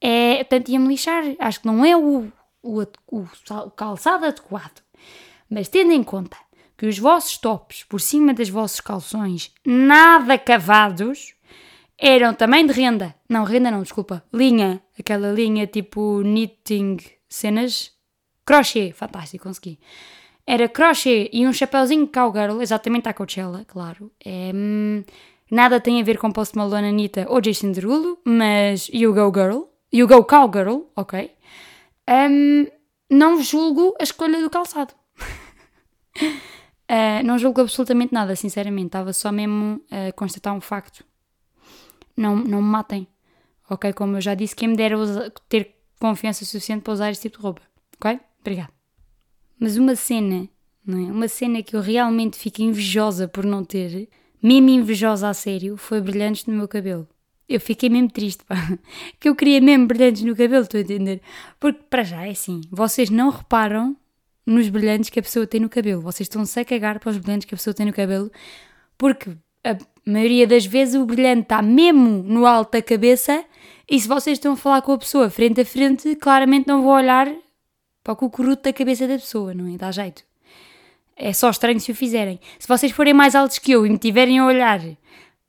É, 0.01 0.37
portanto 0.45 0.69
ia-me 0.69 0.89
lixar. 0.89 1.25
Acho 1.39 1.61
que 1.61 1.67
não 1.67 1.85
é 1.85 1.97
o, 1.97 2.31
o, 2.67 2.83
o 3.07 3.27
calçado 3.71 4.27
adequado. 4.27 4.83
Mas 5.49 5.69
tendo 5.69 5.93
em 5.93 6.03
conta 6.03 6.37
que 6.77 6.87
os 6.87 6.99
vossos 6.99 7.39
tops 7.39 7.85
por 7.85 8.01
cima 8.01 8.35
das 8.35 8.49
vossos 8.49 8.81
calções, 8.81 9.53
nada 9.65 10.37
cavados, 10.37 11.35
eram 11.99 12.35
também 12.35 12.67
de 12.67 12.73
renda. 12.73 13.15
Não, 13.29 13.45
renda 13.45 13.71
não, 13.71 13.83
desculpa. 13.83 14.23
Linha. 14.33 14.83
Aquela 14.99 15.33
linha 15.33 15.67
tipo 15.67 16.21
knitting, 16.23 16.99
cenas. 17.29 17.93
Crochê. 18.45 18.93
Fantástico, 18.93 19.45
consegui. 19.45 19.79
Era 20.47 20.69
crochê 20.69 21.31
e 21.33 21.47
um 21.47 21.53
chapéuzinho 21.53 22.07
cowgirl, 22.07 22.61
exatamente 22.61 23.09
à 23.09 23.15
Coachella, 23.15 23.65
claro. 23.67 24.13
É, 24.25 24.53
nada 25.51 25.81
tem 25.81 26.01
a 26.01 26.05
ver 26.05 26.19
com 26.19 26.31
Post 26.31 26.57
Malone, 26.57 26.89
Anitta 26.89 27.27
ou 27.29 27.41
Jason 27.41 27.73
Derulo, 27.73 28.19
mas 28.25 28.89
You 28.93 29.13
Go 29.13 29.33
Girl. 29.35 29.63
You 29.93 30.07
Go 30.07 30.25
Cowgirl, 30.25 30.83
ok 30.95 31.36
um, 32.09 32.67
não 33.11 33.43
julgo 33.43 33.95
a 34.01 34.05
escolha 34.05 34.41
do 34.41 34.51
calçado. 34.51 34.95
uh, 36.21 37.23
não 37.25 37.39
julgo 37.39 37.61
absolutamente 37.61 38.13
nada, 38.13 38.37
sinceramente. 38.37 38.87
Estava 38.87 39.13
só 39.13 39.33
mesmo 39.33 39.81
a 39.91 40.13
constatar 40.13 40.55
um 40.55 40.61
facto. 40.61 41.05
Não, 42.17 42.37
não 42.37 42.63
me 42.63 42.69
matem. 42.69 43.09
Ok? 43.69 43.93
Como 43.93 44.17
eu 44.17 44.21
já 44.21 44.35
disse, 44.35 44.55
quem 44.55 44.69
me 44.69 44.77
dera 44.77 44.97
ter 45.49 45.77
confiança 46.01 46.45
suficiente 46.45 46.83
para 46.83 46.93
usar 46.93 47.11
este 47.11 47.23
tipo 47.23 47.39
de 47.39 47.43
roupa. 47.43 47.63
Ok? 47.97 48.21
Obrigada. 48.41 48.73
Mas 49.59 49.77
uma 49.77 49.97
cena, 49.97 50.49
não 50.85 50.99
é? 50.99 51.13
Uma 51.13 51.29
cena 51.29 51.63
que 51.63 51.75
eu 51.75 51.81
realmente 51.81 52.37
fico 52.37 52.63
invejosa 52.63 53.27
por 53.27 53.45
não 53.45 53.65
ter, 53.65 54.09
mesmo 54.43 54.69
invejosa 54.69 55.29
a 55.29 55.35
sério, 55.35 55.77
foi 55.77 56.01
brilhantes 56.01 56.45
no 56.47 56.55
meu 56.55 56.69
cabelo. 56.69 57.09
Eu 57.49 57.61
fiquei 57.61 57.89
mesmo 57.89 58.11
triste, 58.11 58.45
pá. 58.45 58.57
Que 59.21 59.29
eu 59.29 59.35
queria 59.37 59.61
mesmo 59.61 59.87
brilhantes 59.87 60.23
no 60.23 60.35
cabelo, 60.35 60.63
estou 60.63 60.79
a 60.79 60.83
entender? 60.83 61.21
Porque, 61.61 61.81
para 61.89 62.03
já, 62.03 62.27
é 62.27 62.31
assim, 62.31 62.61
vocês 62.71 63.11
não 63.11 63.31
reparam 63.31 63.97
nos 64.45 64.69
brilhantes 64.69 65.11
que 65.11 65.19
a 65.19 65.23
pessoa 65.23 65.47
tem 65.47 65.61
no 65.61 65.69
cabelo. 65.69 66.03
Vocês 66.03 66.27
estão-se 66.27 66.59
a 66.59 66.65
cagar 66.65 66.99
para 66.99 67.11
os 67.11 67.19
brilhantes 67.19 67.47
que 67.47 67.55
a 67.55 67.59
pessoa 67.59 67.75
tem 67.75 67.87
no 67.87 67.93
cabelo, 67.93 68.31
porque 68.97 69.31
a 69.65 69.77
maioria 70.05 70.47
das 70.47 70.65
vezes 70.65 70.95
o 70.95 71.05
brilhante 71.05 71.43
está 71.43 71.61
mesmo 71.61 72.23
no 72.23 72.47
alto 72.47 72.73
da 72.73 72.83
cabeça 72.83 73.45
e 73.89 74.01
se 74.01 74.09
vocês 74.09 74.39
estão 74.39 74.53
a 74.53 74.57
falar 74.57 74.83
com 74.83 74.93
a 74.93 74.99
pessoa 74.99 75.31
frente 75.31 75.61
a 75.61 75.65
frente, 75.65 76.15
claramente 76.17 76.67
não 76.67 76.83
vou 76.83 76.93
olhar 76.93 77.33
para 78.03 78.13
o 78.13 78.17
cucuruto 78.17 78.63
da 78.63 78.73
cabeça 78.73 79.07
da 79.07 79.15
pessoa, 79.15 79.55
não 79.55 79.73
é? 79.73 79.77
Dá 79.77 79.91
jeito. 79.91 80.25
É 81.17 81.33
só 81.33 81.51
estranho 81.51 81.81
se 81.81 81.91
o 81.91 81.95
fizerem. 81.95 82.39
Se 82.59 82.69
vocês 82.69 82.93
forem 82.93 83.15
mais 83.15 83.35
altos 83.35 83.59
que 83.59 83.73
eu 83.73 83.87
e 83.87 83.91
me 83.91 83.99
tiverem 83.99 84.39
a 84.39 84.47
olhar 84.47 84.81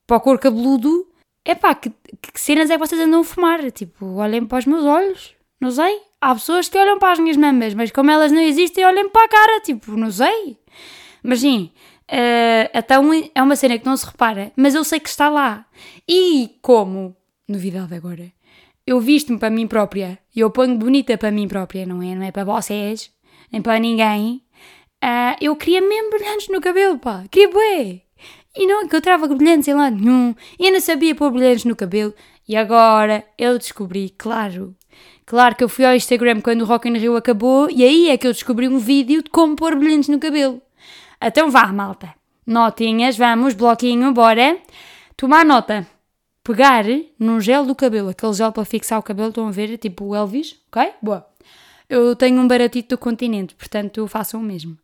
para 0.05 0.17
o 0.17 0.21
cor 0.21 0.39
cabeludo, 0.39 1.07
é 1.51 1.55
pá, 1.55 1.73
que, 1.75 1.89
que 1.89 2.39
cenas 2.39 2.69
é 2.69 2.73
que 2.73 2.79
vocês 2.79 2.99
andam 3.01 3.21
a 3.21 3.23
fumar? 3.23 3.71
Tipo, 3.71 4.05
olhem 4.15 4.45
para 4.45 4.59
os 4.59 4.65
meus 4.65 4.85
olhos, 4.85 5.35
não 5.59 5.71
sei. 5.71 6.01
Há 6.19 6.33
pessoas 6.33 6.67
que 6.67 6.77
olham 6.77 6.99
para 6.99 7.13
as 7.13 7.19
minhas 7.19 7.37
mamas, 7.37 7.73
mas 7.73 7.91
como 7.91 8.11
elas 8.11 8.31
não 8.31 8.41
existem, 8.41 8.85
olhem 8.85 9.09
para 9.09 9.25
a 9.25 9.29
cara, 9.29 9.61
tipo, 9.61 9.91
não 9.91 10.11
sei. 10.11 10.57
Mas 11.23 11.41
sim, 11.41 11.71
Uh, 12.09 12.71
então 12.73 13.11
é 13.35 13.43
uma 13.43 13.57
cena 13.57 13.77
que 13.77 13.85
não 13.85 13.97
se 13.97 14.05
repara, 14.05 14.51
mas 14.55 14.73
eu 14.73 14.83
sei 14.83 14.99
que 14.99 15.09
está 15.09 15.29
lá. 15.29 15.65
E 16.07 16.57
como, 16.61 17.15
novidade 17.47 17.93
agora, 17.93 18.31
eu 18.85 18.99
visto-me 19.01 19.37
para 19.37 19.49
mim 19.49 19.67
própria, 19.67 20.17
e 20.33 20.39
eu 20.39 20.49
ponho 20.49 20.77
bonita 20.77 21.17
para 21.17 21.31
mim 21.31 21.47
própria, 21.47 21.85
não 21.85 22.01
é? 22.01 22.15
Não 22.15 22.23
é 22.23 22.31
para 22.31 22.45
vocês, 22.45 23.11
nem 23.51 23.61
para 23.61 23.79
ninguém. 23.79 24.41
Uh, 25.03 25.35
eu 25.41 25.55
queria 25.55 25.81
mesmo 25.81 26.09
brilhantes 26.09 26.47
no 26.47 26.61
cabelo, 26.61 26.97
pá, 26.97 27.25
queria 27.29 27.49
bué. 27.49 28.01
E 28.59 28.65
não 28.65 28.81
encontrava 28.81 29.27
brilhantes 29.27 29.67
em 29.67 29.75
lado 29.75 29.95
nenhum, 29.95 30.33
e 30.59 30.65
eu 30.65 30.73
não 30.73 30.81
sabia 30.81 31.13
pôr 31.13 31.29
brilhantes 31.29 31.63
no 31.63 31.75
cabelo. 31.75 32.11
E 32.47 32.55
agora 32.55 33.23
eu 33.37 33.55
descobri, 33.57 34.09
claro, 34.17 34.75
claro 35.25 35.55
que 35.55 35.63
eu 35.63 35.69
fui 35.69 35.85
ao 35.85 35.93
Instagram 35.93 36.41
quando 36.41 36.61
o 36.61 36.65
Rock 36.65 36.89
in 36.89 36.97
Rio 36.97 37.15
acabou, 37.15 37.69
e 37.69 37.83
aí 37.83 38.09
é 38.09 38.17
que 38.17 38.25
eu 38.25 38.31
descobri 38.31 38.67
um 38.67 38.79
vídeo 38.79 39.21
de 39.21 39.29
como 39.29 39.55
pôr 39.55 39.75
brilhantes 39.75 40.09
no 40.09 40.17
cabelo. 40.17 40.59
Então 41.21 41.51
vá, 41.51 41.67
malta. 41.67 42.15
Notinhas, 42.47 43.15
vamos, 43.15 43.53
bloquinho, 43.53 44.11
bora. 44.11 44.57
Tomar 45.15 45.45
nota. 45.45 45.85
Pegar 46.43 46.85
num 47.19 47.41
gel 47.41 47.65
do 47.65 47.75
cabelo, 47.75 48.09
aquele 48.09 48.33
gel 48.33 48.51
para 48.51 48.63
fixar 48.63 48.97
o 48.97 49.03
cabelo, 49.03 49.29
estão 49.29 49.47
a 49.47 49.51
ver? 49.51 49.77
Tipo 49.77 50.05
o 50.05 50.15
Elvis, 50.15 50.55
ok? 50.71 50.93
Boa. 51.01 51.27
Eu 51.89 52.15
tenho 52.15 52.41
um 52.41 52.47
baratito 52.47 52.95
do 52.95 52.97
continente, 52.97 53.53
portanto 53.53 54.07
façam 54.07 54.39
o 54.39 54.43
mesmo. 54.43 54.77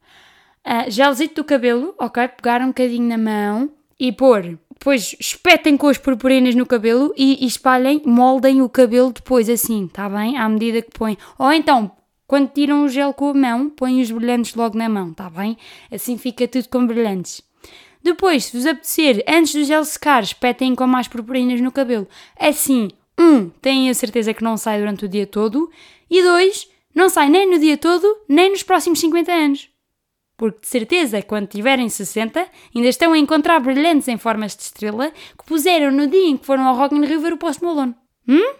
Uh, 0.65 0.89
gelzito 0.89 1.35
do 1.35 1.43
cabelo, 1.43 1.93
ok? 1.99 2.27
Pegar 2.27 2.61
um 2.61 2.67
bocadinho 2.67 3.07
na 3.07 3.17
mão 3.17 3.71
e 3.99 4.11
pôr. 4.11 4.57
Depois 4.71 5.15
espetem 5.19 5.77
com 5.77 5.87
as 5.87 5.97
purpurinas 5.97 6.55
no 6.55 6.65
cabelo 6.65 7.13
e, 7.17 7.43
e 7.43 7.47
espalhem, 7.47 8.01
moldem 8.05 8.61
o 8.61 8.69
cabelo 8.69 9.11
depois 9.11 9.49
assim, 9.49 9.87
tá 9.87 10.09
bem? 10.09 10.37
À 10.37 10.47
medida 10.49 10.81
que 10.81 10.91
põem. 10.91 11.17
Ou 11.37 11.51
então, 11.53 11.91
quando 12.27 12.49
tiram 12.49 12.83
o 12.83 12.89
gel 12.89 13.13
com 13.13 13.29
a 13.29 13.33
mão, 13.33 13.69
põem 13.69 14.01
os 14.01 14.11
brilhantes 14.11 14.55
logo 14.55 14.77
na 14.77 14.89
mão, 14.89 15.13
tá 15.13 15.29
bem? 15.29 15.57
Assim 15.91 16.17
fica 16.17 16.47
tudo 16.47 16.67
com 16.67 16.85
brilhantes. 16.85 17.41
Depois, 18.01 18.45
se 18.45 18.57
vos 18.57 18.65
apetecer, 18.65 19.23
antes 19.27 19.53
do 19.53 19.63
gel 19.63 19.85
secar, 19.85 20.23
espetem 20.23 20.75
com 20.75 20.85
mais 20.85 21.07
purpurinas 21.07 21.61
no 21.61 21.71
cabelo. 21.71 22.07
Assim, 22.37 22.89
um, 23.17 23.49
têm 23.49 23.89
a 23.89 23.93
certeza 23.93 24.33
que 24.33 24.43
não 24.43 24.57
sai 24.57 24.79
durante 24.79 25.05
o 25.05 25.09
dia 25.09 25.25
todo. 25.25 25.69
E 26.09 26.21
dois, 26.21 26.67
não 26.93 27.07
sai 27.07 27.29
nem 27.29 27.49
no 27.49 27.57
dia 27.57 27.77
todo, 27.77 28.05
nem 28.27 28.49
nos 28.49 28.63
próximos 28.63 28.99
50 28.99 29.31
anos. 29.31 29.69
Porque 30.43 30.59
de 30.59 30.67
certeza, 30.67 31.21
quando 31.21 31.47
tiverem 31.47 31.87
60, 31.87 32.45
ainda 32.75 32.89
estão 32.89 33.13
a 33.13 33.17
encontrar 33.17 33.61
brilhantes 33.61 34.09
em 34.09 34.17
formas 34.17 34.53
de 34.53 34.63
estrela 34.63 35.09
que 35.09 35.45
puseram 35.45 35.89
no 35.89 36.05
dia 36.05 36.27
em 36.27 36.35
que 36.35 36.45
foram 36.45 36.67
ao 36.67 36.75
Rock 36.75 36.93
in 36.93 37.05
Rio 37.05 37.21
ver 37.21 37.31
o 37.31 37.37
Post 37.37 37.63
Malone. 37.63 37.95
Hum? 38.27 38.55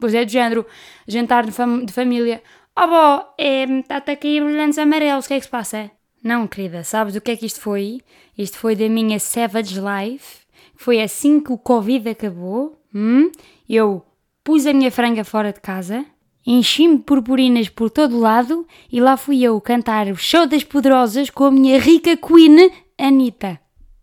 Pois 0.00 0.14
é, 0.14 0.24
do 0.24 0.30
género, 0.30 0.64
jantar 1.06 1.44
de, 1.44 1.52
fam 1.52 1.84
de 1.84 1.92
família. 1.92 2.42
Oh, 2.74 2.86
bó, 2.86 3.34
é, 3.36 3.64
está-te 3.64 4.12
a 4.12 4.16
cair 4.16 4.42
brilhantes 4.42 4.78
amarelos, 4.78 5.26
o 5.26 5.28
que 5.28 5.34
é 5.34 5.36
que 5.36 5.44
se 5.44 5.50
passa? 5.50 5.90
Não, 6.24 6.46
querida, 6.46 6.84
sabes 6.84 7.14
o 7.14 7.20
que 7.20 7.32
é 7.32 7.36
que 7.36 7.44
isto 7.44 7.60
foi? 7.60 8.00
Isto 8.38 8.56
foi 8.56 8.74
da 8.74 8.88
minha 8.88 9.20
Savage 9.20 9.78
Life. 9.78 10.38
Foi 10.74 11.02
assim 11.02 11.38
que 11.38 11.52
o 11.52 11.58
Covid 11.58 12.08
acabou. 12.08 12.80
Hum? 12.94 13.30
Eu 13.68 14.02
pus 14.42 14.64
a 14.64 14.72
minha 14.72 14.90
franga 14.90 15.22
fora 15.22 15.52
de 15.52 15.60
casa, 15.60 16.02
enchi-me 16.46 16.98
de 16.98 17.02
purpurinas 17.02 17.68
por 17.68 17.90
todo 17.90 18.18
lado 18.18 18.66
e 18.90 19.00
lá 19.00 19.16
fui 19.16 19.42
eu 19.42 19.60
cantar 19.60 20.08
o 20.08 20.16
Show 20.16 20.46
das 20.46 20.64
Poderosas 20.64 21.30
com 21.30 21.44
a 21.44 21.50
minha 21.50 21.78
rica 21.78 22.16
Queen 22.16 22.70
Anitta. 22.98 23.60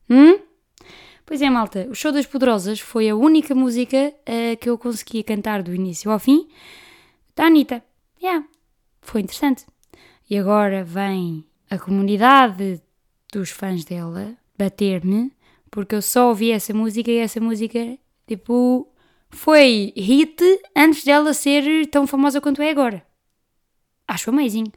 Hum? 0.10 0.40
Pois 1.26 1.42
é, 1.42 1.50
malta, 1.50 1.88
o 1.90 1.96
Show 1.96 2.12
das 2.12 2.26
Poderosas 2.26 2.80
foi 2.80 3.10
a 3.10 3.16
única 3.16 3.54
música 3.54 4.14
uh, 4.22 4.58
que 4.58 4.70
eu 4.70 4.78
conseguia 4.78 5.24
cantar 5.24 5.62
do 5.62 5.74
início 5.74 6.10
ao 6.10 6.20
fim 6.20 6.48
da 7.36 7.46
Anitta. 7.46 7.84
Yeah, 8.22 8.46
foi 9.02 9.22
interessante. 9.22 9.66
E 10.30 10.38
agora 10.38 10.84
vem 10.84 11.46
a 11.70 11.78
comunidade 11.78 12.82
dos 13.32 13.50
fãs 13.50 13.84
dela 13.84 14.36
bater-me 14.58 15.32
porque 15.70 15.96
eu 15.96 16.02
só 16.02 16.30
ouvi 16.30 16.52
essa 16.52 16.74
música 16.74 17.12
e 17.12 17.18
essa 17.18 17.40
música, 17.40 17.98
tipo, 18.26 18.88
foi 19.30 19.94
hit 19.96 20.42
antes 20.76 21.04
dela 21.04 21.34
ser 21.34 21.88
tão 21.88 22.08
famosa 22.08 22.42
quanto 22.42 22.62
é 22.62 22.70
agora. 22.70 23.06
Acho 24.08 24.30
amazing. 24.30 24.72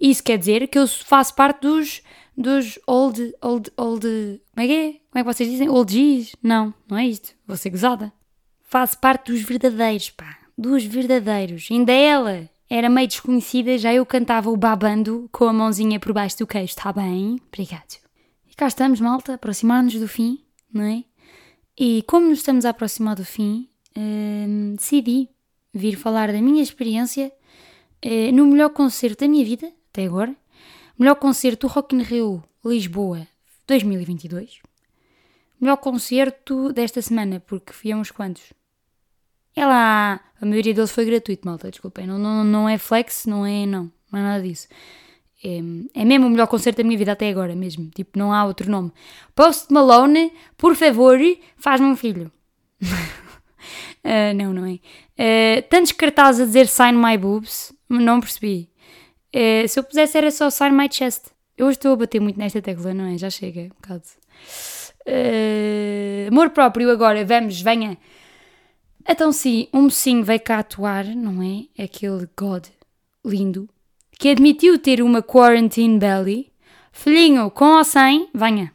Isso 0.00 0.22
quer 0.22 0.38
dizer 0.38 0.66
que 0.68 0.78
eu 0.78 0.86
faço 0.86 1.34
parte 1.34 1.60
dos, 1.60 2.02
dos 2.36 2.78
old, 2.86 3.34
old, 3.40 3.70
old, 3.76 4.06
como 4.52 4.64
é 4.64 4.66
que 4.66 4.72
é? 4.72 4.92
Como 4.92 5.00
é 5.14 5.18
que 5.20 5.32
vocês 5.34 5.48
dizem? 5.48 5.68
Old 5.68 5.92
G's? 5.92 6.34
Não, 6.42 6.74
não 6.88 6.98
é 6.98 7.06
isto. 7.06 7.34
Vou 7.46 7.56
ser 7.56 7.70
gozada. 7.70 8.12
Faço 8.62 8.98
parte 8.98 9.30
dos 9.30 9.42
verdadeiros, 9.42 10.10
pá. 10.10 10.38
Dos 10.58 10.84
verdadeiros. 10.84 11.68
Ainda 11.70 11.92
ela 11.92 12.50
era 12.68 12.88
meio 12.88 13.06
desconhecida, 13.06 13.76
já 13.76 13.92
eu 13.92 14.04
cantava 14.06 14.50
o 14.50 14.56
babando 14.56 15.28
com 15.30 15.44
a 15.44 15.52
mãozinha 15.52 16.00
por 16.00 16.12
baixo 16.12 16.38
do 16.38 16.46
queixo, 16.46 16.74
está 16.74 16.92
bem? 16.92 17.38
Obrigado. 17.48 18.00
E 18.50 18.54
cá 18.54 18.66
estamos, 18.66 18.98
malta, 18.98 19.34
aproximar-nos 19.34 19.94
do 19.94 20.08
fim, 20.08 20.42
não 20.72 20.82
é? 20.82 21.04
E 21.78 22.02
como 22.06 22.28
nos 22.28 22.38
estamos 22.38 22.64
a 22.64 22.70
aproximar 22.70 23.14
do 23.14 23.24
fim, 23.24 23.68
hum, 23.96 24.74
decidi 24.76 25.28
vir 25.72 25.96
falar 25.96 26.32
da 26.32 26.40
minha 26.40 26.62
experiência 26.62 27.32
uh, 28.04 28.32
no 28.32 28.46
melhor 28.46 28.70
concerto 28.70 29.24
da 29.24 29.28
minha 29.28 29.44
vida, 29.44 29.72
até 29.90 30.04
agora. 30.04 30.34
Melhor 30.98 31.16
concerto 31.16 31.66
do 31.66 31.72
Rock 31.72 31.94
in 31.96 32.02
Rio 32.02 32.42
Lisboa 32.64 33.26
2022. 33.66 34.60
Melhor 35.60 35.76
concerto 35.76 36.72
desta 36.72 37.00
semana, 37.00 37.40
porque 37.40 37.72
fui 37.72 37.92
a 37.92 37.96
uns 37.96 38.10
quantos. 38.10 38.52
É 39.54 39.64
lá, 39.64 40.20
a 40.40 40.46
maioria 40.46 40.74
deles 40.74 40.90
foi 40.90 41.04
gratuito, 41.04 41.46
malta, 41.46 41.70
desculpem. 41.70 42.06
Não, 42.06 42.18
não, 42.18 42.42
não 42.42 42.68
é 42.68 42.78
flex, 42.78 43.26
não 43.26 43.44
é. 43.46 43.66
Não, 43.66 43.90
não 44.10 44.18
é 44.18 44.22
nada 44.22 44.42
disso. 44.42 44.66
É, 45.44 45.58
é 46.00 46.04
mesmo 46.04 46.26
o 46.26 46.30
melhor 46.30 46.46
concerto 46.46 46.78
da 46.78 46.84
minha 46.84 46.98
vida 46.98 47.12
até 47.12 47.28
agora, 47.28 47.54
mesmo. 47.54 47.90
Tipo, 47.94 48.18
não 48.18 48.32
há 48.32 48.44
outro 48.44 48.70
nome. 48.70 48.92
Post 49.34 49.72
Malone, 49.72 50.32
por 50.56 50.74
favor, 50.74 51.18
faz-me 51.56 51.86
um 51.86 51.96
filho. 51.96 52.30
Uh, 54.04 54.34
não, 54.34 54.52
não 54.52 54.66
é. 54.66 54.78
Uh, 54.78 55.62
tantos 55.68 55.92
cartazes 55.92 56.40
a 56.40 56.44
dizer 56.44 56.66
Sign 56.66 56.98
My 56.98 57.16
Boobs, 57.16 57.72
não 57.88 58.20
percebi. 58.20 58.68
Uh, 59.34 59.66
se 59.68 59.78
eu 59.78 59.84
pusesse 59.84 60.18
era 60.18 60.30
só 60.30 60.50
Sign 60.50 60.76
My 60.76 60.88
Chest. 60.90 61.26
Eu 61.56 61.66
hoje 61.66 61.76
estou 61.76 61.92
a 61.92 61.96
bater 61.96 62.20
muito 62.20 62.38
nesta 62.38 62.62
tecla, 62.62 62.94
não 62.94 63.06
é? 63.06 63.18
Já 63.18 63.30
chega, 63.30 63.62
um 63.62 63.68
bocado. 63.68 64.02
amor 66.28 66.50
próprio 66.50 66.90
agora, 66.90 67.24
vamos, 67.24 67.60
venha. 67.60 67.98
Então, 69.08 69.32
sim, 69.32 69.68
um 69.72 69.82
mocinho 69.82 70.24
veio 70.24 70.40
cá 70.40 70.60
atuar, 70.60 71.04
não 71.04 71.42
é? 71.42 71.82
Aquele 71.82 72.28
God 72.36 72.66
lindo, 73.24 73.68
que 74.18 74.30
admitiu 74.30 74.78
ter 74.78 75.02
uma 75.02 75.22
quarantine 75.22 75.98
belly. 75.98 76.52
Filhinho, 76.92 77.50
com 77.50 77.76
ou 77.76 77.84
sem, 77.84 78.28
venha. 78.34 78.72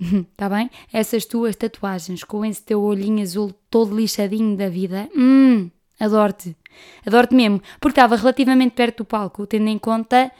tá 0.36 0.48
bem? 0.48 0.70
Essas 0.92 1.24
tuas 1.24 1.54
tatuagens 1.56 2.24
com 2.24 2.44
esse 2.44 2.62
teu 2.62 2.80
olhinho 2.80 3.22
azul 3.22 3.54
todo 3.70 3.94
lixadinho 3.94 4.56
da 4.56 4.68
vida. 4.68 5.08
Hum, 5.16 5.70
adoro-te. 5.98 6.56
Adoro-te 7.06 7.34
mesmo. 7.34 7.62
Porque 7.80 8.00
estava 8.00 8.16
relativamente 8.16 8.72
perto 8.72 8.98
do 8.98 9.04
palco, 9.04 9.46
tendo 9.46 9.68
em 9.68 9.78
conta 9.78 10.30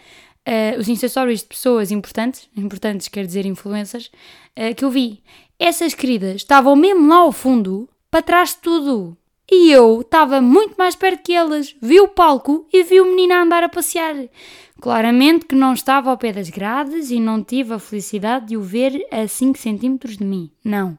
uh, 0.49 0.81
os 0.81 0.89
acessórios 0.89 1.41
de 1.41 1.47
pessoas 1.47 1.91
importantes, 1.91 2.49
importantes 2.57 3.09
quer 3.09 3.27
dizer 3.27 3.47
influências, 3.47 4.11
uh, 4.59 4.75
que 4.75 4.85
eu 4.85 4.91
vi. 4.91 5.23
Essas 5.59 5.95
queridas 5.95 6.37
estavam 6.37 6.75
mesmo 6.75 7.07
lá 7.09 7.17
ao 7.17 7.33
fundo, 7.33 7.89
para 8.11 8.23
trás 8.23 8.51
de 8.51 8.57
tudo. 8.59 9.17
E 9.51 9.73
eu 9.73 10.01
estava 10.01 10.41
muito 10.41 10.77
mais 10.79 10.95
perto 10.95 11.25
que 11.25 11.33
elas. 11.33 11.75
Vi 11.83 12.01
o 12.01 12.09
palco 12.09 12.69
e 12.73 12.85
vi 12.85 13.01
o 13.01 13.07
menino 13.07 13.35
a 13.35 13.43
andar 13.43 13.65
a 13.65 13.69
passear. 13.69 14.15
Claramente 14.81 15.45
que 15.45 15.55
não 15.55 15.75
estava 15.75 16.11
ao 16.11 16.17
pé 16.17 16.33
das 16.33 16.49
grades 16.49 17.11
e 17.11 17.19
não 17.19 17.43
tive 17.43 17.75
a 17.75 17.79
felicidade 17.79 18.47
de 18.47 18.57
o 18.57 18.63
ver 18.63 19.07
a 19.11 19.27
5 19.27 19.59
centímetros 19.59 20.17
de 20.17 20.25
mim. 20.25 20.51
Não. 20.65 20.97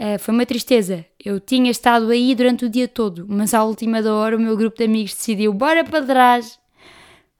Uh, 0.00 0.18
foi 0.18 0.34
uma 0.34 0.46
tristeza. 0.46 1.04
Eu 1.22 1.38
tinha 1.38 1.70
estado 1.70 2.10
aí 2.10 2.34
durante 2.34 2.64
o 2.64 2.70
dia 2.70 2.88
todo, 2.88 3.26
mas 3.28 3.54
à 3.54 3.64
última 3.64 4.02
da 4.02 4.14
hora 4.14 4.36
o 4.36 4.40
meu 4.40 4.56
grupo 4.56 4.76
de 4.76 4.84
amigos 4.84 5.14
decidiu: 5.14 5.52
bora 5.52 5.84
para 5.84 6.04
trás. 6.04 6.58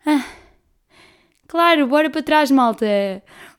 Ah, 0.07 0.25
claro, 1.49 1.87
bora 1.87 2.09
para 2.09 2.23
trás, 2.23 2.51
malta. 2.51 2.87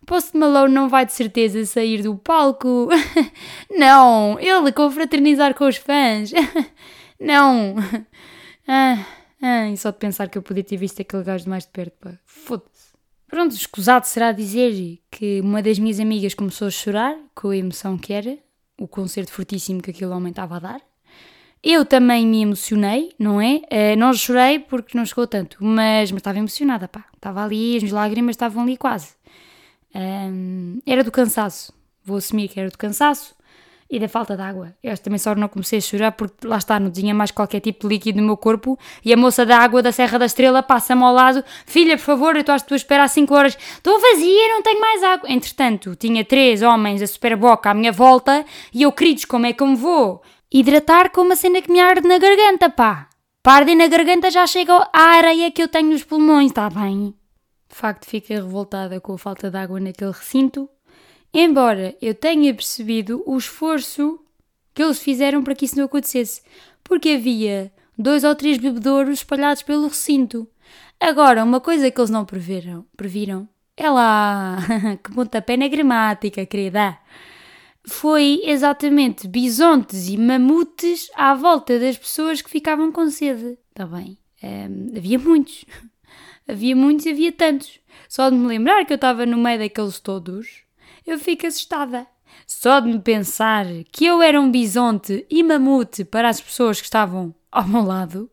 Post 0.07 0.37
Malone 0.37 0.73
não 0.73 0.87
vai 0.87 1.05
de 1.05 1.11
certeza 1.11 1.65
sair 1.65 2.01
do 2.01 2.15
palco. 2.15 2.87
não, 3.69 4.39
ele 4.39 4.71
confraternizar 4.71 5.53
com 5.53 5.67
os 5.67 5.75
fãs. 5.75 6.31
não. 7.19 7.75
Ah, 8.69 9.05
ah, 9.41 9.69
e 9.69 9.77
só 9.77 9.91
de 9.91 9.97
pensar 9.97 10.27
que 10.27 10.37
eu 10.37 10.41
podia 10.41 10.61
ter 10.61 10.75
visto 10.75 11.01
aquele 11.01 11.23
gajo 11.23 11.49
mais 11.49 11.63
de 11.63 11.69
perto. 11.69 12.19
Foda-se. 12.25 12.91
Pronto, 13.25 13.55
escusado 13.55 14.05
será 14.05 14.33
dizer 14.33 14.99
que 15.09 15.39
uma 15.39 15.61
das 15.61 15.79
minhas 15.79 16.01
amigas 16.01 16.33
começou 16.33 16.67
a 16.67 16.69
chorar 16.69 17.15
com 17.33 17.51
a 17.51 17.55
emoção 17.55 17.97
que 17.97 18.11
era, 18.11 18.37
o 18.77 18.85
concerto 18.85 19.31
fortíssimo 19.31 19.81
que 19.81 19.91
aquele 19.91 20.11
homem 20.11 20.31
estava 20.31 20.57
a 20.57 20.59
dar. 20.59 20.81
Eu 21.63 21.85
também 21.85 22.27
me 22.27 22.41
emocionei, 22.41 23.15
não 23.17 23.39
é? 23.39 23.61
Uh, 23.71 23.97
não 23.97 24.13
chorei 24.13 24.59
porque 24.59 24.97
não 24.97 25.05
chegou 25.05 25.25
tanto, 25.25 25.63
mas, 25.63 26.11
mas 26.11 26.19
estava 26.19 26.39
emocionada, 26.39 26.89
pá. 26.89 27.05
Estava 27.15 27.41
ali, 27.45 27.77
as 27.77 27.89
lágrimas 27.89 28.33
estavam 28.33 28.63
ali 28.63 28.75
quase. 28.75 29.15
Um, 29.95 30.79
era 30.85 31.03
do 31.03 31.11
cansaço, 31.11 31.73
vou 32.03 32.17
assumir 32.17 32.47
que 32.49 32.59
era 32.59 32.69
do 32.69 32.77
cansaço. 32.77 33.35
e 33.89 33.99
da 33.99 34.09
falta 34.09 34.35
de 34.35 34.41
água. 34.41 34.75
Eu 34.83 34.97
também 34.97 35.17
só 35.17 35.33
não 35.33 35.47
comecei 35.47 35.79
a 35.79 35.81
chorar 35.81 36.11
porque 36.11 36.45
lá 36.45 36.57
está, 36.57 36.77
não 36.77 36.91
tinha 36.91 37.13
mais 37.15 37.31
qualquer 37.31 37.61
tipo 37.61 37.87
de 37.87 37.95
líquido 37.95 38.19
no 38.19 38.25
meu 38.27 38.35
corpo 38.35 38.77
e 39.03 39.13
a 39.13 39.17
moça 39.17 39.45
da 39.45 39.59
água 39.59 39.81
da 39.81 39.93
Serra 39.93 40.19
da 40.19 40.25
Estrela 40.25 40.61
passa-me 40.61 41.03
ao 41.03 41.13
lado: 41.13 41.41
Filha, 41.65 41.95
por 41.95 42.03
favor, 42.03 42.35
eu 42.35 42.41
estou 42.41 42.53
à 42.53 42.59
tua 42.59 42.75
espera 42.75 43.03
há 43.03 43.07
5 43.07 43.33
horas, 43.33 43.57
estou 43.75 43.97
vazia, 43.99 44.49
não 44.49 44.61
tenho 44.61 44.81
mais 44.81 45.03
água. 45.03 45.31
Entretanto, 45.31 45.95
tinha 45.95 46.25
três 46.25 46.61
homens 46.61 47.01
a 47.01 47.07
super 47.07 47.37
boca 47.37 47.69
à 47.69 47.73
minha 47.73 47.91
volta 47.93 48.45
e 48.73 48.83
eu, 48.83 48.91
queridos, 48.91 49.23
como 49.23 49.45
é 49.45 49.53
que 49.53 49.63
eu 49.63 49.67
me 49.67 49.77
vou? 49.77 50.21
Hidratar 50.51 51.09
com 51.11 51.21
uma 51.21 51.37
cena 51.37 51.61
que 51.61 51.71
me 51.71 51.79
arde 51.79 52.05
na 52.05 52.17
garganta, 52.17 52.69
pá. 52.69 53.07
Parde 53.41 53.73
na 53.73 53.87
garganta 53.87 54.29
já 54.29 54.45
chega 54.45 54.73
à 54.91 55.01
areia 55.17 55.49
que 55.49 55.63
eu 55.63 55.69
tenho 55.69 55.91
nos 55.91 56.03
pulmões, 56.03 56.47
está 56.51 56.69
bem? 56.69 57.13
De 57.69 57.75
facto, 57.75 58.05
fiquei 58.05 58.37
revoltada 58.37 58.99
com 59.01 59.13
a 59.13 59.17
falta 59.17 59.51
de 59.51 59.57
água 59.57 59.79
naquele 59.79 60.11
recinto 60.11 60.69
Embora 61.33 61.95
eu 62.01 62.15
tenha 62.15 62.53
percebido 62.53 63.21
o 63.25 63.37
esforço 63.37 64.19
que 64.73 64.81
eles 64.81 64.99
fizeram 64.99 65.43
para 65.43 65.55
que 65.55 65.65
isso 65.65 65.77
não 65.77 65.85
acontecesse, 65.85 66.41
porque 66.83 67.09
havia 67.09 67.71
dois 67.97 68.23
ou 68.23 68.33
três 68.35 68.57
bebedouros 68.57 69.19
espalhados 69.19 69.61
pelo 69.61 69.87
recinto. 69.87 70.47
Agora, 70.99 71.43
uma 71.43 71.59
coisa 71.59 71.91
que 71.91 71.99
eles 71.99 72.09
não 72.09 72.25
previram, 72.25 72.85
previram 72.95 73.47
é 73.75 73.89
lá, 73.89 74.57
que 75.03 75.13
pontapé 75.13 75.57
na 75.57 75.67
gramática, 75.67 76.45
querida, 76.45 76.97
foi 77.85 78.41
exatamente 78.43 79.27
bisontes 79.27 80.09
e 80.09 80.17
mamutes 80.17 81.09
à 81.15 81.33
volta 81.35 81.77
das 81.79 81.97
pessoas 81.97 82.41
que 82.41 82.49
ficavam 82.49 82.91
com 82.91 83.09
sede. 83.09 83.57
Está 83.69 83.85
bem, 83.85 84.17
um, 84.43 84.97
havia 84.97 85.19
muitos, 85.19 85.65
havia 86.47 86.75
muitos 86.75 87.05
e 87.05 87.09
havia 87.09 87.31
tantos. 87.31 87.79
Só 88.07 88.29
de 88.29 88.35
me 88.35 88.47
lembrar 88.47 88.85
que 88.85 88.93
eu 88.93 88.95
estava 88.95 89.25
no 89.25 89.37
meio 89.37 89.59
daqueles 89.59 89.99
todos, 89.99 90.63
eu 91.05 91.19
fico 91.19 91.45
assustada. 91.45 92.07
Só 92.45 92.79
de 92.79 92.87
me 92.87 92.99
pensar 92.99 93.65
que 93.91 94.05
eu 94.05 94.21
era 94.21 94.39
um 94.39 94.51
bisonte 94.51 95.25
e 95.29 95.43
mamute 95.43 96.05
para 96.05 96.29
as 96.29 96.39
pessoas 96.39 96.79
que 96.79 96.85
estavam 96.85 97.33
ao 97.51 97.67
meu 97.67 97.83
lado, 97.83 98.29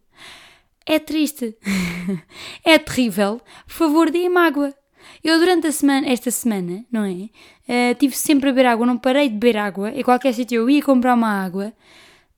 é 0.86 0.98
triste. 0.98 1.56
é 2.64 2.78
terrível. 2.78 3.40
Por 3.66 3.72
favor, 3.72 4.10
deem-me 4.10 4.38
água. 4.38 4.74
Eu, 5.22 5.38
durante 5.38 5.66
a 5.66 5.72
semana, 5.72 6.08
esta 6.08 6.30
semana, 6.30 6.84
não 6.92 7.04
é? 7.04 7.30
Uh, 7.66 7.94
tive 7.98 8.14
sempre 8.14 8.50
a 8.50 8.52
beber 8.52 8.66
água, 8.66 8.86
não 8.86 8.98
parei 8.98 9.28
de 9.28 9.34
beber 9.34 9.56
água. 9.56 9.90
Em 9.90 10.02
qualquer 10.02 10.34
sítio 10.34 10.56
eu 10.56 10.70
ia 10.70 10.82
comprar 10.82 11.14
uma 11.14 11.42
água. 11.42 11.72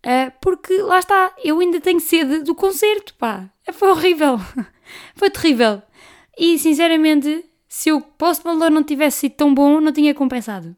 Uh, 0.05 0.33
porque 0.41 0.77
lá 0.79 1.01
está, 1.01 1.35
eu 1.43 1.59
ainda 1.59 1.81
tenho 1.81 1.99
sede 1.99 2.43
do 2.43 2.55
concerto, 2.55 3.15
pá. 3.15 3.51
Foi 3.73 3.91
horrível. 3.91 4.39
Foi 5.15 5.31
terrível. 5.31 5.83
E 6.39 6.59
sinceramente, 6.59 7.45
se 7.69 7.93
o 7.93 8.01
Post 8.01 8.45
Malone 8.45 8.75
não 8.75 8.83
tivesse 8.83 9.21
sido 9.21 9.33
tão 9.33 9.55
bom, 9.55 9.81
não 9.81 9.93
tinha 9.93 10.15
compensado. 10.15 10.77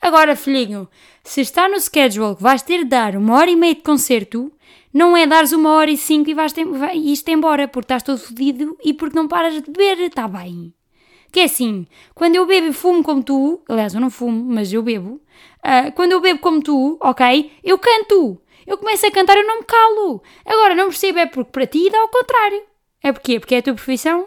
Agora, 0.00 0.36
filhinho, 0.36 0.88
se 1.24 1.40
está 1.40 1.68
no 1.68 1.80
schedule 1.80 2.36
que 2.36 2.42
vais 2.42 2.62
ter 2.62 2.78
de 2.78 2.90
dar 2.90 3.16
uma 3.16 3.34
hora 3.34 3.50
e 3.50 3.56
meia 3.56 3.74
de 3.74 3.82
concerto, 3.82 4.52
não 4.92 5.16
é 5.16 5.26
dares 5.26 5.52
uma 5.52 5.70
hora 5.72 5.90
e 5.90 5.96
cinco 5.96 6.30
e 6.30 6.34
vais 6.34 6.52
ter, 6.52 6.64
vai, 6.64 6.96
isto 6.96 7.28
embora, 7.28 7.66
porque 7.66 7.84
estás 7.84 8.02
todo 8.02 8.18
fodido 8.18 8.76
e 8.84 8.94
porque 8.94 9.16
não 9.16 9.28
paras 9.28 9.54
de 9.54 9.70
beber, 9.70 9.98
está 10.00 10.28
bem. 10.28 10.72
Que 11.32 11.40
é 11.40 11.44
assim, 11.44 11.86
quando 12.14 12.36
eu 12.36 12.46
bebo 12.46 12.68
e 12.68 12.72
fumo 12.72 13.02
como 13.02 13.22
tu, 13.22 13.62
aliás, 13.68 13.94
eu 13.94 14.00
não 14.00 14.10
fumo, 14.10 14.44
mas 14.54 14.72
eu 14.72 14.82
bebo, 14.82 15.20
uh, 15.64 15.92
quando 15.94 16.12
eu 16.12 16.20
bebo 16.20 16.40
como 16.40 16.62
tu, 16.62 16.98
ok, 17.00 17.52
eu 17.62 17.78
canto. 17.78 18.40
Eu 18.66 18.78
começo 18.78 19.06
a 19.06 19.10
cantar, 19.10 19.36
eu 19.36 19.46
não 19.46 19.58
me 19.58 19.64
calo. 19.64 20.22
Agora, 20.44 20.74
não 20.74 20.88
percebo, 20.88 21.18
é 21.18 21.26
porque 21.26 21.52
para 21.52 21.66
ti 21.66 21.88
dá 21.90 22.00
ao 22.00 22.08
contrário. 22.08 22.62
É 23.06 23.12
porquê? 23.12 23.38
Porque 23.38 23.54
é 23.54 23.58
a 23.58 23.62
tua 23.62 23.74
profissão? 23.74 24.26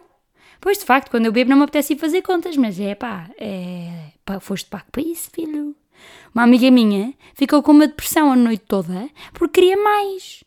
Pois, 0.61 0.77
de 0.77 0.85
facto, 0.85 1.11
quando 1.11 1.25
eu 1.25 1.33
bebo 1.33 1.49
não 1.49 1.57
me 1.57 1.63
apetece 1.63 1.91
ir 1.91 1.97
fazer 1.97 2.21
contas, 2.21 2.55
mas 2.55 2.79
é 2.79 2.95
pá, 2.95 3.29
é, 3.37 4.13
pá 4.23 4.39
foste 4.39 4.69
pago 4.69 4.85
para 4.89 5.01
isso, 5.01 5.29
filho. 5.33 5.75
Uma 6.33 6.43
amiga 6.43 6.71
minha 6.71 7.13
ficou 7.33 7.61
com 7.61 7.73
uma 7.73 7.87
depressão 7.87 8.31
a 8.31 8.37
noite 8.37 8.63
toda 8.65 9.09
porque 9.33 9.59
queria 9.59 9.75
mais. 9.75 10.45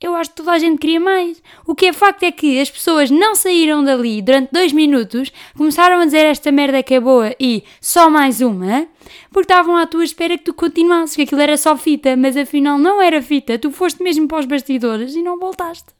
Eu 0.00 0.14
acho 0.14 0.30
que 0.30 0.36
toda 0.36 0.52
a 0.52 0.58
gente 0.58 0.78
queria 0.78 0.98
mais. 0.98 1.42
O 1.66 1.74
que 1.74 1.84
é 1.84 1.92
facto 1.92 2.22
é 2.22 2.32
que 2.32 2.58
as 2.58 2.70
pessoas 2.70 3.10
não 3.10 3.34
saíram 3.34 3.84
dali 3.84 4.22
durante 4.22 4.52
dois 4.52 4.72
minutos, 4.72 5.30
começaram 5.54 6.00
a 6.00 6.06
dizer 6.06 6.24
esta 6.24 6.50
merda 6.50 6.82
que 6.82 6.94
é 6.94 7.00
boa 7.00 7.36
e 7.38 7.62
só 7.78 8.08
mais 8.08 8.40
uma, 8.40 8.88
porque 9.30 9.52
estavam 9.52 9.76
à 9.76 9.86
tua 9.86 10.02
espera 10.02 10.38
que 10.38 10.44
tu 10.44 10.54
continuasses, 10.54 11.14
que 11.14 11.22
aquilo 11.22 11.42
era 11.42 11.58
só 11.58 11.76
fita, 11.76 12.16
mas 12.16 12.38
afinal 12.38 12.78
não 12.78 13.02
era 13.02 13.20
fita, 13.20 13.58
tu 13.58 13.70
foste 13.70 14.02
mesmo 14.02 14.26
para 14.26 14.38
os 14.38 14.46
bastidores 14.46 15.14
e 15.14 15.20
não 15.20 15.38
voltaste. 15.38 15.95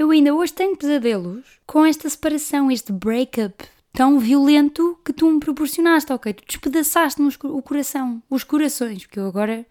Eu 0.00 0.10
ainda 0.10 0.34
hoje 0.34 0.54
tenho 0.54 0.74
pesadelos 0.74 1.44
com 1.66 1.84
esta 1.84 2.08
separação, 2.08 2.70
este 2.70 2.90
breakup 2.90 3.62
tão 3.92 4.18
violento 4.18 4.98
que 5.04 5.12
tu 5.12 5.30
me 5.30 5.38
proporcionaste, 5.38 6.10
ok? 6.10 6.32
Tu 6.32 6.42
despedaçaste-me 6.46 7.30
o 7.44 7.60
coração, 7.60 8.22
os 8.30 8.42
corações, 8.42 9.04
porque 9.04 9.20
eu 9.20 9.26
agora 9.26 9.66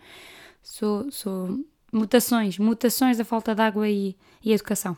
sou, 0.61 1.11
sou 1.11 1.65
mutações, 1.91 2.59
mutações 2.59 3.17
da 3.17 3.25
falta 3.25 3.55
de 3.55 3.61
água 3.63 3.89
e, 3.89 4.15
e 4.45 4.53
educação. 4.53 4.95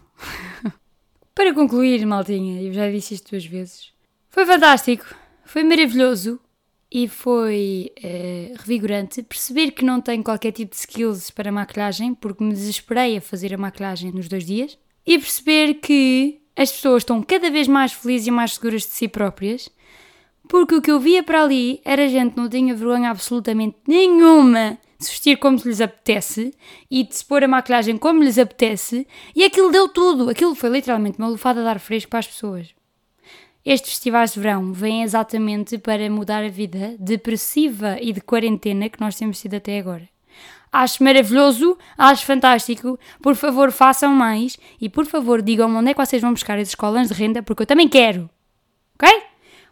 Para 1.34 1.54
concluir, 1.54 2.06
maltinha, 2.06 2.62
eu 2.62 2.74
já 2.74 2.92
disse 2.92 3.14
isto 3.14 3.30
duas 3.30 3.46
vezes, 3.46 3.94
foi 4.28 4.46
fantástico, 4.46 5.06
foi 5.46 5.64
maravilhoso 5.64 6.42
e 6.92 7.08
foi 7.08 7.90
uh, 8.00 8.58
revigorante 8.58 9.24
perceber 9.24 9.72
que 9.72 9.86
não 9.86 10.02
tenho 10.02 10.26
qualquer 10.26 10.52
tipo 10.52 10.72
de 10.72 10.82
skills 10.82 11.32
para 11.32 11.54
maquilhagem, 11.54 12.14
porque 12.14 12.44
me 12.44 12.52
desesperei 12.52 13.16
a 13.16 13.22
fazer 13.22 13.54
a 13.54 13.58
maquilhagem 13.58 14.12
nos 14.12 14.28
dois 14.28 14.44
dias 14.44 14.78
e 15.06 15.18
perceber 15.18 15.76
que 15.76 16.42
as 16.56 16.72
pessoas 16.72 17.02
estão 17.02 17.22
cada 17.22 17.50
vez 17.50 17.68
mais 17.68 17.94
felizes 17.94 18.28
e 18.28 18.32
mais 18.32 18.54
seguras 18.54 18.84
de 18.84 18.90
si 18.90 19.08
próprias, 19.08 19.70
porque 20.48 20.76
o 20.76 20.82
que 20.82 20.92
eu 20.92 21.00
via 21.00 21.24
para 21.24 21.44
ali 21.44 21.82
era 21.86 22.10
gente 22.10 22.34
que 22.34 22.38
não 22.40 22.50
tinha 22.50 22.76
vergonha 22.76 23.10
absolutamente 23.10 23.78
nenhuma 23.88 24.78
de 25.00 25.06
se 25.06 25.12
vestir 25.12 25.38
como 25.38 25.58
lhes 25.58 25.82
apetece 25.82 26.54
e 26.90 27.04
de 27.04 27.16
se 27.16 27.26
pôr 27.26 27.44
a 27.44 27.48
maquilhagem 27.48 27.98
como 27.98 28.22
lhes 28.22 28.38
apetece, 28.38 29.08
e 29.36 29.44
aquilo 29.44 29.72
deu 29.72 29.90
tudo. 29.90 30.30
Aquilo 30.30 30.54
foi 30.54 30.70
literalmente 30.70 31.18
uma 31.18 31.28
lufada 31.28 31.62
de 31.62 31.68
ar 31.68 31.80
fresco 31.80 32.10
para 32.10 32.20
as 32.20 32.28
pessoas. 32.28 32.70
Estes 33.64 33.92
festivais 33.92 34.34
de 34.34 34.40
verão 34.40 34.74
vêm 34.74 35.04
exatamente 35.04 35.78
para 35.78 36.10
mudar 36.10 36.44
a 36.44 36.50
vida 36.50 36.96
depressiva 37.00 37.98
e 38.02 38.12
de 38.12 38.22
quarentena 38.22 38.90
que 38.90 39.00
nós 39.00 39.16
temos 39.16 39.38
sido 39.38 39.56
até 39.56 39.80
agora. 39.80 40.11
Acho 40.72 41.04
maravilhoso, 41.04 41.78
acho 41.98 42.26
fantástico. 42.26 42.98
Por 43.22 43.36
favor, 43.36 43.72
façam 43.72 44.14
mais 44.14 44.58
e 44.80 44.88
por 44.88 45.06
favor, 45.06 45.42
digam-me 45.42 45.76
onde 45.76 45.92
é 45.92 45.94
que 45.94 46.06
vocês 46.06 46.22
vão 46.22 46.32
buscar 46.32 46.58
esses 46.60 46.76
colãs 46.76 47.10
de 47.10 47.14
renda, 47.14 47.44
porque 47.44 47.64
eu 47.64 47.68
também 47.68 47.90
quero. 47.90 48.30
Ok? 48.96 49.10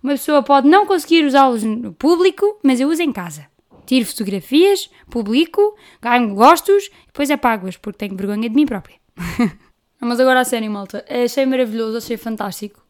Uma 0.03 0.13
pessoa 0.13 0.43
pode 0.43 0.67
não 0.67 0.85
conseguir 0.85 1.25
usá-los 1.25 1.63
no 1.63 1.93
público, 1.93 2.59
mas 2.63 2.79
eu 2.79 2.89
uso 2.89 3.01
em 3.01 3.11
casa. 3.11 3.47
Tiro 3.85 4.05
fotografias, 4.05 4.89
publico, 5.09 5.75
ganho 6.01 6.35
gostos 6.35 6.89
depois 7.07 7.31
apago-as 7.31 7.75
porque 7.75 7.97
tenho 7.97 8.15
vergonha 8.15 8.49
de 8.49 8.55
mim 8.55 8.65
própria. 8.65 8.97
mas 9.99 10.19
agora 10.19 10.41
a 10.41 10.45
sério, 10.45 10.69
malta. 10.69 11.03
Achei 11.09 11.45
maravilhoso, 11.45 11.97
achei 11.97 12.17
fantástico. 12.17 12.83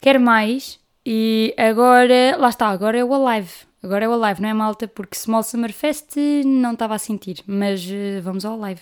Quero 0.00 0.20
mais 0.20 0.80
e 1.04 1.54
agora, 1.56 2.36
lá 2.38 2.48
está, 2.48 2.68
agora 2.68 2.98
é 2.98 3.04
o 3.04 3.12
Alive. 3.14 3.67
Agora 3.82 4.04
é 4.04 4.08
o 4.08 4.16
live, 4.16 4.42
não 4.42 4.48
é 4.48 4.54
malta? 4.54 4.88
Porque 4.88 5.16
Small 5.16 5.42
Summer 5.42 5.72
Fest 5.72 6.16
não 6.44 6.72
estava 6.72 6.96
a 6.96 6.98
sentir, 6.98 7.42
mas 7.46 7.84
uh, 7.86 8.20
vamos 8.22 8.44
ao 8.44 8.58
live. 8.58 8.80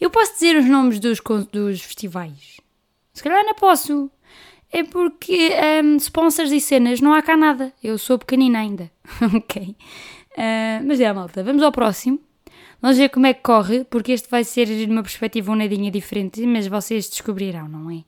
Eu 0.00 0.10
posso 0.10 0.34
dizer 0.34 0.56
os 0.56 0.66
nomes 0.66 0.98
dos, 0.98 1.20
dos 1.52 1.80
festivais? 1.80 2.60
Se 3.12 3.22
calhar 3.22 3.44
não 3.44 3.54
posso. 3.54 4.10
É 4.72 4.84
porque 4.84 5.50
um, 5.82 5.96
sponsors 5.96 6.50
e 6.52 6.60
cenas 6.60 7.00
não 7.00 7.12
há 7.12 7.22
cá 7.22 7.36
nada. 7.36 7.72
Eu 7.82 7.98
sou 7.98 8.18
pequenina 8.18 8.58
ainda. 8.58 8.90
ok. 9.34 9.76
Uh, 10.32 10.84
mas 10.84 11.00
é, 11.00 11.12
malta, 11.12 11.42
vamos 11.44 11.62
ao 11.62 11.72
próximo. 11.72 12.20
Vamos 12.82 12.96
ver 12.96 13.10
como 13.10 13.26
é 13.26 13.34
que 13.34 13.42
corre, 13.42 13.84
porque 13.84 14.12
este 14.12 14.28
vai 14.28 14.42
ser 14.42 14.66
de 14.66 14.90
uma 14.90 15.02
perspectiva 15.02 15.52
um 15.52 15.56
nadinha 15.56 15.90
diferente, 15.90 16.44
mas 16.46 16.66
vocês 16.66 17.08
descobrirão, 17.08 17.68
não 17.68 17.90
é? 17.90 18.02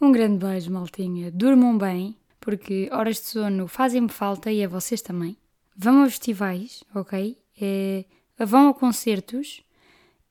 Um 0.00 0.12
grande 0.12 0.44
beijo, 0.44 0.70
maltinha. 0.70 1.30
Durmam 1.32 1.78
bem, 1.78 2.16
porque 2.38 2.88
horas 2.92 3.16
de 3.16 3.26
sono 3.26 3.66
fazem-me 3.66 4.08
falta 4.08 4.52
e 4.52 4.62
a 4.62 4.68
vocês 4.68 5.00
também 5.00 5.36
vão 5.78 6.02
a 6.02 6.06
festivais, 6.06 6.82
ok? 6.92 7.38
É, 7.60 8.04
vão 8.36 8.68
a 8.68 8.74
concertos 8.74 9.62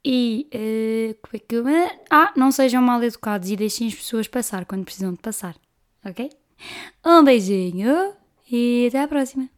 e 0.04 0.48
uh, 0.54 1.98
ah, 2.10 2.34
não 2.36 2.52
sejam 2.52 2.82
mal 2.82 3.02
educados 3.02 3.50
e 3.50 3.56
deixem 3.56 3.88
as 3.88 3.96
pessoas 3.96 4.28
passar 4.28 4.66
quando 4.66 4.84
precisam 4.84 5.14
de 5.14 5.20
passar, 5.20 5.56
ok? 6.06 6.30
Um 7.06 7.24
beijinho 7.24 8.14
e 8.52 8.88
até 8.90 9.02
à 9.02 9.08
próxima! 9.08 9.57